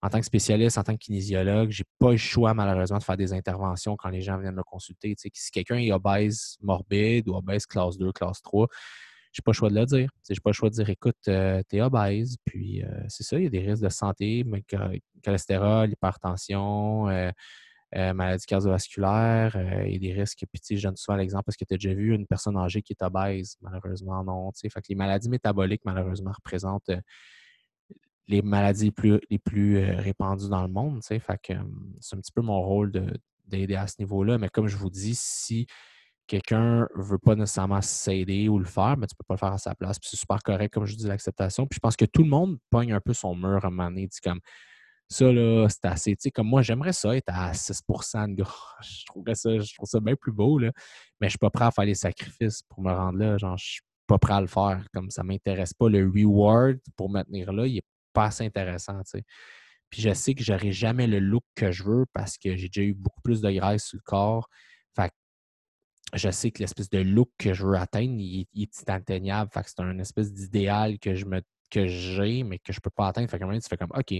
en 0.03 0.09
tant 0.09 0.19
que 0.19 0.25
spécialiste, 0.25 0.77
en 0.77 0.83
tant 0.83 0.93
que 0.93 0.99
kinésiologue, 0.99 1.69
je 1.69 1.81
n'ai 1.81 1.87
pas 1.99 2.11
le 2.11 2.17
choix, 2.17 2.53
malheureusement, 2.53 2.97
de 2.97 3.03
faire 3.03 3.17
des 3.17 3.33
interventions 3.33 3.95
quand 3.95 4.09
les 4.09 4.21
gens 4.21 4.37
viennent 4.39 4.55
me 4.55 4.63
consulter. 4.63 5.15
si 5.17 5.51
quelqu'un 5.51 5.77
est 5.77 5.91
obèse 5.91 6.57
morbide 6.61 7.29
ou 7.29 7.35
obèse 7.35 7.65
classe 7.65 7.97
2, 7.97 8.11
classe 8.11 8.41
3, 8.41 8.67
j'ai 9.31 9.41
pas 9.41 9.51
le 9.51 9.55
choix 9.55 9.69
de 9.69 9.75
le 9.75 9.85
dire. 9.85 10.09
J'ai 10.29 10.39
pas 10.41 10.49
le 10.49 10.53
choix 10.53 10.69
de 10.69 10.75
dire 10.75 10.89
écoute, 10.89 11.15
euh, 11.27 11.61
tu 11.69 11.77
es 11.77 11.81
obèse, 11.81 12.37
puis 12.45 12.83
euh, 12.83 12.87
c'est 13.07 13.23
ça, 13.23 13.37
il 13.37 13.43
y 13.43 13.47
a 13.47 13.49
des 13.49 13.59
risques 13.59 13.83
de 13.83 13.89
santé, 13.89 14.43
mais 14.45 14.63
cholestérol, 15.23 15.91
hypertension, 15.91 17.07
euh, 17.09 17.31
maladie 18.13 18.45
cardiovasculaire, 18.45 19.55
il 19.85 19.93
y 19.93 19.95
a 19.95 19.99
des 19.99 20.13
risques. 20.13 20.43
Puis 20.51 20.77
je 20.77 20.87
donne 20.87 20.97
souvent 20.97 21.17
l'exemple 21.17 21.45
parce 21.45 21.57
que 21.57 21.65
tu 21.65 21.73
as 21.73 21.77
déjà 21.77 21.93
vu 21.93 22.13
une 22.13 22.27
personne 22.27 22.57
âgée 22.57 22.81
qui 22.81 22.93
est 22.93 23.03
obèse, 23.03 23.57
malheureusement, 23.61 24.23
non. 24.23 24.51
Fait 24.53 24.69
que 24.69 24.87
les 24.89 24.95
maladies 24.95 25.29
métaboliques, 25.29 25.81
malheureusement, 25.85 26.31
représentent 26.33 26.91
les 28.27 28.41
maladies 28.41 28.85
les 28.85 28.91
plus, 28.91 29.19
les 29.29 29.39
plus 29.39 29.83
répandues 29.95 30.49
dans 30.49 30.61
le 30.61 30.69
monde. 30.71 31.03
Fait 31.03 31.19
que 31.19 31.53
c'est 31.99 32.15
un 32.15 32.19
petit 32.19 32.31
peu 32.31 32.41
mon 32.41 32.61
rôle 32.61 32.91
d'aider 33.45 33.75
à 33.75 33.87
ce 33.87 33.95
niveau-là. 33.99 34.37
Mais 34.37 34.49
comme 34.49 34.67
je 34.67 34.77
vous 34.77 34.89
dis, 34.89 35.15
si 35.15 35.67
quelqu'un 36.31 36.87
ne 36.95 37.03
veut 37.03 37.17
pas 37.17 37.35
nécessairement 37.35 37.81
s'aider 37.81 38.47
ou 38.47 38.57
le 38.57 38.63
faire, 38.65 38.95
mais 38.97 39.05
tu 39.05 39.13
ne 39.13 39.17
peux 39.17 39.25
pas 39.27 39.33
le 39.33 39.39
faire 39.39 39.51
à 39.51 39.57
sa 39.57 39.75
place. 39.75 39.99
Puis 39.99 40.11
c'est 40.11 40.17
super 40.17 40.41
correct, 40.41 40.73
comme 40.73 40.85
je 40.85 40.95
dis, 40.95 41.05
l'acceptation. 41.05 41.67
Puis 41.67 41.75
je 41.75 41.79
pense 41.81 41.97
que 41.97 42.05
tout 42.05 42.23
le 42.23 42.29
monde 42.29 42.57
pogne 42.69 42.93
un 42.93 43.01
peu 43.01 43.13
son 43.13 43.35
mur 43.35 43.65
à 43.65 43.67
un 43.67 43.69
moment 43.69 43.89
donné. 43.89 44.07
Dit 44.07 44.21
comme 44.23 44.39
ça, 45.09 45.29
là, 45.29 45.67
c'est 45.67 45.83
assez. 45.85 46.15
Tu 46.15 46.21
sais, 46.21 46.31
comme 46.31 46.47
moi, 46.47 46.61
j'aimerais 46.61 46.93
ça 46.93 47.13
être 47.17 47.27
à 47.27 47.53
6 47.53 47.81
de. 48.29 48.45
Je 48.81 49.05
trouverais 49.07 49.35
ça, 49.35 49.59
je 49.59 49.73
trouve 49.75 49.89
ça 49.89 49.99
bien 49.99 50.15
plus 50.15 50.31
beau, 50.31 50.57
là. 50.57 50.71
Mais 51.19 51.27
je 51.27 51.27
ne 51.27 51.29
suis 51.31 51.37
pas 51.37 51.49
prêt 51.49 51.65
à 51.65 51.71
faire 51.71 51.83
les 51.83 51.95
sacrifices 51.95 52.61
pour 52.63 52.81
me 52.81 52.93
rendre 52.93 53.19
là. 53.19 53.37
Genre, 53.37 53.57
je 53.57 53.65
suis 53.65 53.81
pas 54.07 54.17
prêt 54.17 54.33
à 54.33 54.41
le 54.41 54.47
faire. 54.47 54.85
Comme 54.93 55.09
ça 55.09 55.23
ne 55.23 55.27
m'intéresse 55.27 55.73
pas. 55.73 55.89
Le 55.89 56.07
reward 56.07 56.79
pour 56.95 57.09
me 57.09 57.23
tenir 57.23 57.51
là, 57.51 57.67
il 57.67 57.75
n'est 57.75 57.83
pas 58.13 58.25
assez 58.25 58.45
intéressant, 58.45 59.01
sais. 59.03 59.25
Puis 59.89 60.01
je 60.01 60.13
sais 60.13 60.33
que 60.33 60.45
je 60.45 60.53
n'aurai 60.53 60.71
jamais 60.71 61.07
le 61.07 61.19
look 61.19 61.43
que 61.55 61.71
je 61.73 61.83
veux 61.83 62.05
parce 62.13 62.37
que 62.37 62.55
j'ai 62.55 62.69
déjà 62.69 62.81
eu 62.87 62.93
beaucoup 62.93 63.19
plus 63.21 63.41
de 63.41 63.51
graisse 63.51 63.83
sur 63.83 63.97
le 63.97 64.03
corps. 64.05 64.47
Je 66.13 66.29
sais 66.29 66.51
que 66.51 66.59
l'espèce 66.59 66.89
de 66.89 66.99
look 66.99 67.29
que 67.37 67.53
je 67.53 67.65
veux 67.65 67.75
atteindre, 67.75 68.15
il, 68.17 68.47
est 68.55 68.81
inatteignable. 68.81 69.49
Fait 69.51 69.63
que 69.63 69.69
c'est 69.69 69.79
un 69.79 69.97
espèce 69.99 70.33
d'idéal 70.33 70.99
que 70.99 71.15
je 71.15 71.25
me 71.25 71.41
que 71.69 71.87
j'ai, 71.87 72.43
mais 72.43 72.59
que 72.59 72.73
je 72.73 72.81
peux 72.81 72.89
pas 72.89 73.07
atteindre. 73.07 73.29
Fait 73.29 73.39
que 73.39 73.45
tu 73.45 73.69
fais 73.69 73.77
comme 73.77 73.93
OK, 73.95 74.13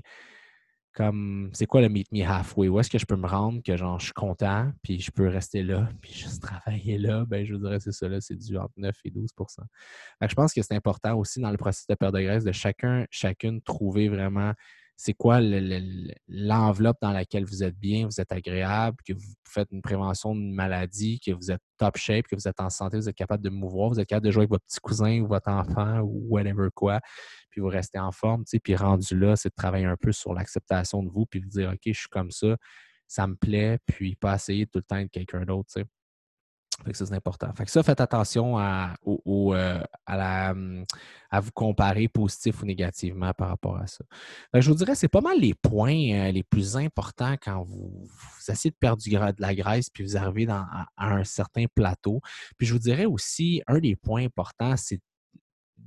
comme 0.93 1.49
c'est 1.54 1.65
quoi 1.65 1.82
le 1.82 1.89
meet 1.89 2.12
me 2.12 2.23
halfway? 2.23 2.67
Où 2.67 2.80
est-ce 2.80 2.89
que 2.89 2.97
je 2.97 3.06
peux 3.06 3.15
me 3.15 3.27
rendre 3.27 3.62
que 3.63 3.75
genre 3.77 3.99
je 3.99 4.06
suis 4.06 4.13
content, 4.13 4.71
puis 4.84 4.99
je 4.99 5.12
peux 5.12 5.27
rester 5.27 5.63
là, 5.63 5.89
puis 6.01 6.13
juste 6.13 6.41
travailler 6.41 6.97
là? 6.97 7.25
Ben, 7.25 7.45
je 7.45 7.54
vous 7.54 7.60
dirais 7.60 7.80
c'est 7.80 7.91
ça 7.91 8.08
là, 8.08 8.19
c'est 8.19 8.36
du 8.36 8.58
entre 8.58 8.73
9 8.77 8.95
et 9.06 9.12
12 9.12 9.30
fait 9.38 9.45
que 9.45 10.30
Je 10.30 10.36
pense 10.36 10.54
que 10.54 10.62
c'est 10.62 10.75
important 10.75 11.15
aussi 11.17 11.39
dans 11.39 11.51
le 11.51 11.58
processus 11.58 11.88
de 11.88 11.95
perte 11.95 12.13
de 12.13 12.21
graisse 12.21 12.43
de 12.43 12.51
chacun, 12.51 13.06
chacune 13.10 13.62
trouver 13.62 14.10
vraiment 14.10 14.54
c'est 15.04 15.16
quoi 15.16 15.40
l'enveloppe 16.28 16.98
dans 17.02 17.12
laquelle 17.12 17.44
vous 17.44 17.64
êtes 17.64 17.76
bien, 17.76 18.06
vous 18.06 18.22
êtes 18.22 18.32
agréable, 18.32 18.98
que 19.04 19.14
vous 19.14 19.34
faites 19.48 19.68
une 19.72 19.82
prévention 19.82 20.36
d'une 20.36 20.54
maladie, 20.54 21.20
que 21.20 21.32
vous 21.32 21.50
êtes 21.50 21.62
top 21.80 21.98
shape, 21.98 22.28
que 22.28 22.36
vous 22.36 22.48
êtes 22.48 22.60
en 22.60 22.70
santé, 22.70 22.98
vous 22.98 23.10
êtes 23.10 23.16
capable 23.16 23.44
de 23.44 23.50
mouvoir, 23.50 23.90
vous 23.90 24.00
êtes 24.00 24.08
capable 24.08 24.28
de 24.28 24.32
jouer 24.32 24.42
avec 24.42 24.52
votre 24.52 24.66
petit 24.66 24.80
cousin 24.80 25.22
ou 25.22 25.28
votre 25.28 25.50
enfant 25.50 26.02
ou 26.02 26.28
whatever 26.30 26.68
quoi, 26.76 27.00
puis 27.50 27.62
vous 27.62 27.68
restez 27.68 27.98
en 27.98 28.12
forme, 28.12 28.44
tu 28.46 28.52
sais, 28.52 28.60
puis 28.60 28.76
rendu 28.76 29.18
là, 29.18 29.36
c'est 29.36 29.50
de 29.50 29.56
travailler 29.56 29.86
un 29.86 29.98
peu 29.98 30.12
sur 30.12 30.36
l'acceptation 30.36 31.02
de 31.02 31.10
vous, 31.10 31.26
puis 31.26 31.40
vous 31.40 31.50
dire, 31.50 31.72
OK, 31.72 31.80
je 31.84 32.00
suis 32.00 32.10
comme 32.10 32.30
ça, 32.30 32.56
ça 33.08 33.26
me 33.26 33.34
plaît, 33.36 33.80
puis 33.88 34.16
pas 34.16 34.36
essayer 34.36 34.68
tout 34.68 34.78
le 34.78 34.84
temps 34.84 35.02
de 35.02 35.08
quelqu'un 35.08 35.46
d'autre, 35.46 35.70
tu 35.74 35.82
sais. 35.82 35.88
Fait 36.84 36.91
que 36.91 36.98
ça, 36.98 37.06
c'est 37.06 37.13
important. 37.13 37.52
Fait 37.54 37.65
que 37.65 37.72
ça, 37.72 37.84
faites 37.84 38.02
attention 38.02 38.58
à, 38.58 38.96
euh, 39.08 39.84
hum, 40.08 40.84
à, 41.30 41.39
vous 41.39 41.52
comparer 41.52 42.08
positif 42.08 42.62
ou 42.62 42.65
négativement 42.65 43.32
par 43.34 43.50
rapport 43.50 43.78
à 43.78 43.88
ça. 43.88 44.04
je 44.54 44.70
vous 44.70 44.76
dirais, 44.76 44.96
c'est 44.96 45.08
pas 45.08 45.22
mal 45.22 45.39
les 45.39 45.54
points 45.54 46.12
euh, 46.12 46.32
les 46.32 46.44
plus 46.44 46.76
importants 46.78 47.36
quand 47.41 47.63
vous, 47.63 48.10
essayez 48.48 48.72
de 48.72 48.76
perdre 48.80 49.02
du, 49.02 49.10
de 49.12 49.34
la 49.39 49.56
graisse 49.56 49.89
puis 49.89 50.04
vous 50.04 50.17
arrivez 50.17 50.48
à, 50.50 50.88
un 50.98 51.24
certain 51.24 51.65
plateau. 51.74 52.22
Puis 52.58 52.67
je 52.67 52.74
vous 52.74 52.80
dirais 52.80 53.06
aussi, 53.06 53.62
un 53.67 53.80
des 53.80 53.96
points 53.96 54.26
importants, 54.26 54.76
c'est 54.78 55.00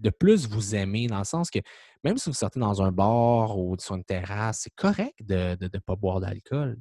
de 0.04 0.10
plus 0.10 0.46
vous 0.46 0.74
aimer, 0.74 1.06
dans 1.06 1.18
le 1.18 1.24
sens 1.24 1.50
que 1.50 1.58
même 2.04 2.18
si 2.18 2.28
vous 2.28 2.34
sortez 2.34 2.60
dans 2.60 2.82
un 2.82 2.92
bar 2.92 3.58
ou 3.58 3.74
sur 3.78 3.96
une 3.96 4.04
terrasse, 4.04 4.60
c'est 4.64 4.74
correct 4.76 5.14
de 5.20 5.56
ne 5.60 5.78
pas 5.78 5.96
boire 5.96 6.20
d'alcool. 6.20 6.76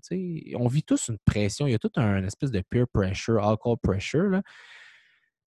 On 0.55 0.67
vit 0.67 0.83
tous 0.83 1.07
une 1.07 1.17
pression, 1.25 1.65
il 1.65 1.71
y 1.71 1.75
a 1.75 1.79
tout 1.79 1.91
un 1.95 2.23
espèce 2.25 2.51
de 2.51 2.61
peer 2.69 2.85
pressure, 2.91 3.41
alcohol 3.41 3.77
pressure. 3.81 4.41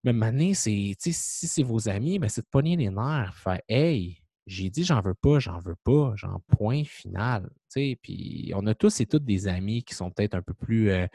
Mais 0.03 0.27
année, 0.27 0.55
c'est, 0.55 0.95
si 0.99 1.13
c'est 1.13 1.63
vos 1.63 1.89
amis, 1.89 2.19
ben, 2.19 2.29
c'est 2.29 2.41
de 2.41 2.47
pogner 2.51 2.77
les 2.77 2.91
nerfs. 2.91 3.37
Faire, 3.37 3.61
hey, 3.69 4.23
j'ai 4.47 4.71
dit 4.71 4.85
j'en 4.85 5.01
veux 5.03 5.15
pas, 5.15 5.39
j'en 5.39 5.59
veux 5.59 5.77
pas, 5.85 6.15
genre 6.17 6.41
point 6.57 6.85
final. 6.85 7.51
Puis 7.75 8.53
on 8.55 8.67
a 8.67 8.75
tous 8.75 9.01
et 9.01 9.07
toutes 9.07 9.25
des 9.25 9.49
amis 9.49 9.83
qui 9.83 9.95
sont 9.95 10.11
peut-être 10.11 10.35
un 10.35 10.43
peu 10.43 10.55
plus 10.55 10.91
euh, 10.91 11.07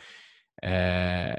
euh, 0.64 1.34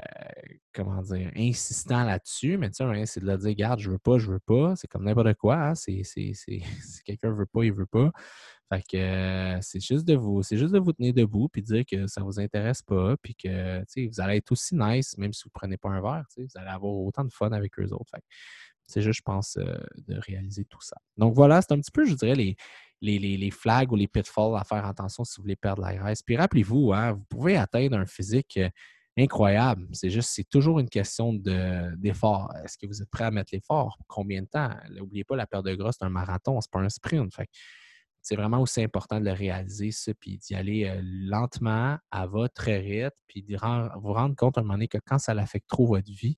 comment 0.73 1.01
dire, 1.01 1.31
insistant 1.35 2.03
là-dessus, 2.03 2.57
mais 2.57 2.69
tu 2.69 2.83
sais, 2.83 3.05
c'est 3.05 3.19
de 3.21 3.25
leur 3.25 3.37
dire, 3.37 3.49
regarde, 3.49 3.79
je 3.79 3.89
veux 3.89 3.99
pas, 3.99 4.17
je 4.17 4.31
veux 4.31 4.39
pas. 4.39 4.75
C'est 4.75 4.87
comme 4.87 5.05
n'importe 5.05 5.33
quoi. 5.35 5.55
Hein, 5.55 5.75
c'est, 5.75 6.03
si 6.03 6.61
quelqu'un 7.05 7.31
veut 7.31 7.45
pas, 7.45 7.63
il 7.63 7.71
veut 7.71 7.85
pas. 7.85 8.11
Fait 8.69 8.81
que 8.81 8.97
euh, 8.97 9.59
c'est 9.61 9.79
juste 9.79 10.05
de 10.05 10.15
vous, 10.15 10.41
c'est 10.41 10.57
juste 10.57 10.73
de 10.73 10.79
vous 10.79 10.93
tenir 10.93 11.13
debout 11.13 11.47
puis 11.47 11.61
dire 11.61 11.83
que 11.85 12.07
ça 12.07 12.21
vous 12.21 12.39
intéresse 12.39 12.81
pas, 12.81 13.15
puis 13.21 13.35
que 13.35 13.83
vous 14.07 14.21
allez 14.21 14.37
être 14.37 14.51
aussi 14.51 14.75
nice, 14.75 15.17
même 15.17 15.33
si 15.33 15.43
vous 15.43 15.51
prenez 15.53 15.77
pas 15.77 15.89
un 15.89 16.01
verre, 16.01 16.25
vous 16.37 16.47
allez 16.55 16.69
avoir 16.69 16.93
autant 16.93 17.23
de 17.23 17.31
fun 17.31 17.51
avec 17.51 17.77
eux 17.79 17.91
autres. 17.91 18.13
c'est 18.87 19.01
juste, 19.01 19.19
je 19.19 19.23
pense, 19.23 19.57
euh, 19.57 19.77
de 20.07 20.17
réaliser 20.17 20.65
tout 20.65 20.81
ça. 20.81 20.97
Donc 21.17 21.35
voilà, 21.35 21.61
c'est 21.61 21.73
un 21.73 21.79
petit 21.79 21.91
peu, 21.91 22.05
je 22.05 22.15
dirais, 22.15 22.35
les, 22.35 22.55
les, 23.01 23.19
les, 23.19 23.51
flags 23.51 23.91
ou 23.91 23.95
les 23.95 24.07
pitfalls 24.07 24.55
à 24.57 24.63
faire 24.63 24.85
attention 24.85 25.23
si 25.23 25.37
vous 25.37 25.43
voulez 25.43 25.55
perdre 25.55 25.81
la 25.81 25.95
graisse. 25.95 26.23
Puis 26.23 26.35
rappelez-vous, 26.35 26.93
hein, 26.93 27.11
vous 27.13 27.25
pouvez 27.29 27.57
atteindre 27.57 27.97
un 27.97 28.05
physique 28.05 28.59
incroyable. 29.17 29.87
C'est 29.91 30.09
juste, 30.09 30.29
c'est 30.33 30.47
toujours 30.49 30.79
une 30.79 30.89
question 30.89 31.33
d'effort. 31.33 32.51
Est-ce 32.63 32.77
que 32.77 32.87
vous 32.87 33.01
êtes 33.01 33.09
prêt 33.09 33.25
à 33.25 33.31
mettre 33.31 33.53
l'effort? 33.53 33.97
Combien 34.07 34.41
de 34.41 34.47
temps? 34.47 34.69
N'oubliez 34.91 35.23
pas, 35.23 35.35
la 35.35 35.47
perte 35.47 35.65
de 35.65 35.75
gras, 35.75 35.91
c'est 35.91 36.05
un 36.05 36.09
marathon, 36.09 36.59
c'est 36.61 36.71
pas 36.71 36.79
un 36.79 36.89
sprint. 36.89 37.31
c'est 38.21 38.35
vraiment 38.35 38.59
aussi 38.59 38.81
important 38.81 39.19
de 39.19 39.25
le 39.25 39.33
réaliser, 39.33 39.91
ça, 39.91 40.13
puis 40.19 40.37
d'y 40.37 40.55
aller 40.55 40.85
euh, 40.85 40.99
lentement, 41.03 41.97
à 42.11 42.25
votre 42.25 42.63
rythme, 42.65 43.15
puis 43.27 43.43
de 43.43 43.57
vous 43.99 44.13
rendre 44.13 44.35
compte 44.35 44.57
à 44.57 44.61
un 44.61 44.63
moment 44.63 44.75
donné 44.75 44.87
que 44.87 44.99
quand 45.05 45.19
ça 45.19 45.33
l'affecte 45.33 45.67
trop 45.67 45.85
votre 45.85 46.11
vie, 46.11 46.37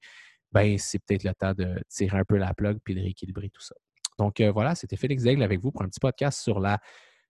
ben 0.52 0.78
c'est 0.78 1.00
peut-être 1.00 1.24
le 1.24 1.34
temps 1.34 1.54
de 1.54 1.82
tirer 1.90 2.18
un 2.18 2.24
peu 2.24 2.38
la 2.38 2.54
plug 2.54 2.80
puis 2.84 2.96
de 2.96 3.02
rééquilibrer 3.02 3.50
tout 3.50 3.62
ça. 3.62 3.76
Donc 4.18 4.40
euh, 4.40 4.52
voilà, 4.52 4.76
c'était 4.76 4.96
Félix 4.96 5.24
Daigle 5.24 5.44
avec 5.44 5.60
vous 5.60 5.72
pour 5.72 5.84
un 5.84 5.90
petit 5.90 6.00
podcast 6.00 6.42
sur 6.42 6.60
la 6.60 6.80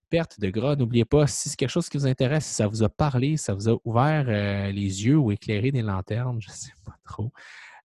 perte 0.10 0.40
de 0.40 0.50
gras. 0.50 0.76
N'oubliez 0.76 1.06
pas, 1.06 1.28
si 1.28 1.50
c'est 1.50 1.56
quelque 1.56 1.70
chose 1.70 1.90
qui 1.90 1.98
vous 1.98 2.08
intéresse, 2.08 2.46
si 2.46 2.54
ça 2.54 2.68
vous 2.68 2.84
a 2.84 2.90
parlé, 2.90 3.38
ça 3.38 3.54
vous 3.54 3.70
a 3.70 3.78
ouvert 3.84 4.26
euh, 4.28 4.72
les 4.72 5.06
yeux 5.06 5.18
ou 5.18 5.32
éclairé 5.32 5.72
des 5.72 5.82
lanternes, 5.82 6.40
je 6.42 6.50
ne 6.50 6.54
sais 6.54 6.72
pas 6.86 6.96
trop. 7.04 7.32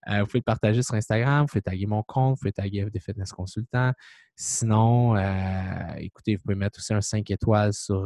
Euh, 0.09 0.21
vous 0.21 0.27
pouvez 0.27 0.39
le 0.39 0.45
partager 0.45 0.83
sur 0.83 0.95
Instagram, 0.95 1.43
vous 1.43 1.49
pouvez 1.49 1.63
taguer 1.63 1.87
mon 1.87 2.03
compte, 2.03 2.31
vous 2.31 2.41
pouvez 2.41 2.53
taguer 2.53 2.87
FD 2.87 3.01
Fitness 3.01 3.33
Consultant. 3.33 3.93
Sinon, 4.35 5.15
euh, 5.17 5.95
écoutez, 5.99 6.37
vous 6.37 6.43
pouvez 6.43 6.55
mettre 6.55 6.79
aussi 6.79 6.95
un 6.95 7.03
5 7.03 7.31
étoiles 7.31 7.75
sur 7.75 8.05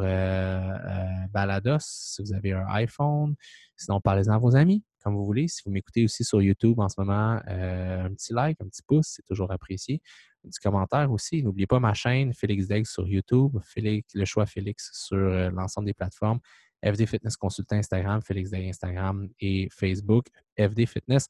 Balados 1.30 1.78
si 1.80 2.20
vous 2.22 2.32
avez 2.32 2.52
un 2.52 2.66
iPhone. 2.70 3.36
Sinon, 3.76 4.00
parlez-en 4.00 4.32
à 4.32 4.38
vos 4.38 4.56
amis, 4.56 4.82
comme 5.04 5.14
vous 5.14 5.24
voulez. 5.24 5.46
Si 5.46 5.62
vous 5.64 5.70
m'écoutez 5.70 6.04
aussi 6.04 6.24
sur 6.24 6.42
YouTube 6.42 6.80
en 6.80 6.88
ce 6.88 6.96
moment, 6.98 7.40
un 7.46 8.12
petit 8.12 8.32
like, 8.32 8.60
un 8.60 8.66
petit 8.66 8.82
pouce, 8.82 9.12
c'est 9.14 9.24
toujours 9.24 9.52
apprécié 9.52 10.02
du 10.44 10.58
commentaire 10.60 11.10
aussi. 11.10 11.42
N'oubliez 11.42 11.66
pas 11.66 11.80
ma 11.80 11.94
chaîne 11.94 12.32
Félix 12.34 12.68
Degg 12.68 12.86
sur 12.86 13.06
YouTube, 13.06 13.58
Félix, 13.62 14.14
le 14.14 14.24
choix 14.24 14.46
Félix 14.46 14.90
sur 14.92 15.16
euh, 15.16 15.50
l'ensemble 15.50 15.86
des 15.86 15.94
plateformes, 15.94 16.40
FD 16.84 17.06
Fitness 17.06 17.36
Consultant 17.36 17.76
Instagram, 17.76 18.20
Félix 18.22 18.50
Degg 18.50 18.68
Instagram 18.68 19.28
et 19.40 19.68
Facebook, 19.70 20.26
FD 20.58 20.86
Fitness 20.86 21.28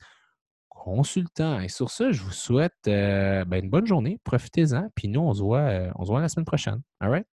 Consultant. 0.69 1.61
Et 1.61 1.69
sur 1.69 1.91
ce, 1.91 2.13
je 2.13 2.23
vous 2.23 2.33
souhaite 2.33 2.75
euh, 2.89 3.45
ben, 3.45 3.65
une 3.65 3.71
bonne 3.71 3.87
journée. 3.87 4.19
Profitez-en. 4.25 4.91
Puis 4.95 5.09
nous, 5.09 5.21
on 5.21 5.33
se 5.33 5.43
voit, 5.43 5.61
euh, 5.61 5.91
on 5.97 6.05
se 6.05 6.11
voit 6.11 6.21
la 6.21 6.29
semaine 6.29 6.45
prochaine. 6.45 6.83
All 7.01 7.11
right? 7.11 7.27